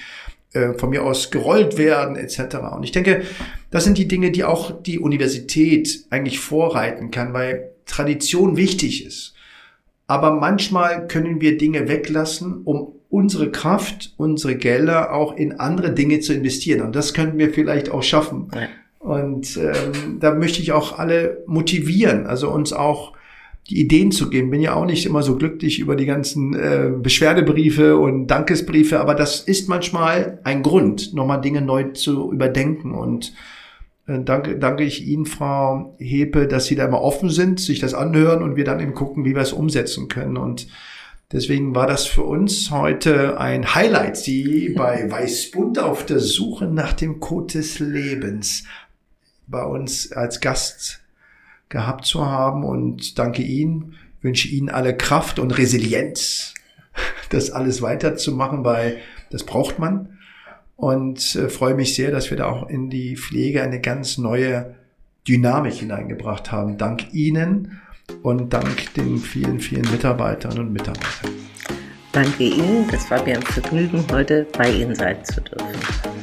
[0.55, 2.57] äh, von mir aus gerollt werden etc.
[2.75, 3.23] Und ich denke,
[3.71, 9.35] das sind die Dinge, die auch die Universität eigentlich vorreiten kann, weil Tradition wichtig ist.
[10.07, 16.21] Aber manchmal können wir Dinge weglassen, um unsere Kraft, unsere Gelder auch in andere Dinge
[16.21, 16.83] zu investieren.
[16.83, 18.51] Und das könnten wir vielleicht auch schaffen.
[18.55, 18.69] Ja.
[18.99, 23.13] Und ähm, da möchte ich auch alle motivieren, also uns auch
[23.69, 24.51] die Ideen zu geben.
[24.51, 29.15] Bin ja auch nicht immer so glücklich über die ganzen äh, Beschwerdebriefe und Dankesbriefe, aber
[29.15, 32.93] das ist manchmal ein Grund, nochmal Dinge neu zu überdenken.
[32.93, 33.33] Und
[34.07, 37.95] äh, danke, danke ich Ihnen, Frau Hepe, dass Sie da immer offen sind, sich das
[37.95, 40.37] anhören und wir dann eben gucken, wie wir es umsetzen können.
[40.37, 40.69] Und
[41.33, 46.93] Deswegen war das für uns heute ein Highlight, Sie bei Weißbund auf der Suche nach
[46.93, 48.65] dem Code des Lebens
[49.47, 51.04] bei uns als Gast
[51.69, 52.65] gehabt zu haben.
[52.65, 56.55] Und danke Ihnen, wünsche Ihnen alle Kraft und Resilienz,
[57.31, 58.99] das alles weiterzumachen, weil
[59.31, 60.19] das braucht man.
[60.77, 64.75] Und äh, freue mich sehr, dass wir da auch in die Pflege eine ganz neue
[65.27, 66.79] Dynamik hineingebracht haben.
[66.79, 67.81] Dank Ihnen
[68.23, 71.31] und dank den vielen, vielen Mitarbeitern und Mitarbeitern.
[72.13, 76.14] Danke Ihnen, das war mir ein Vergnügen, heute bei Ihnen sein zu dürfen.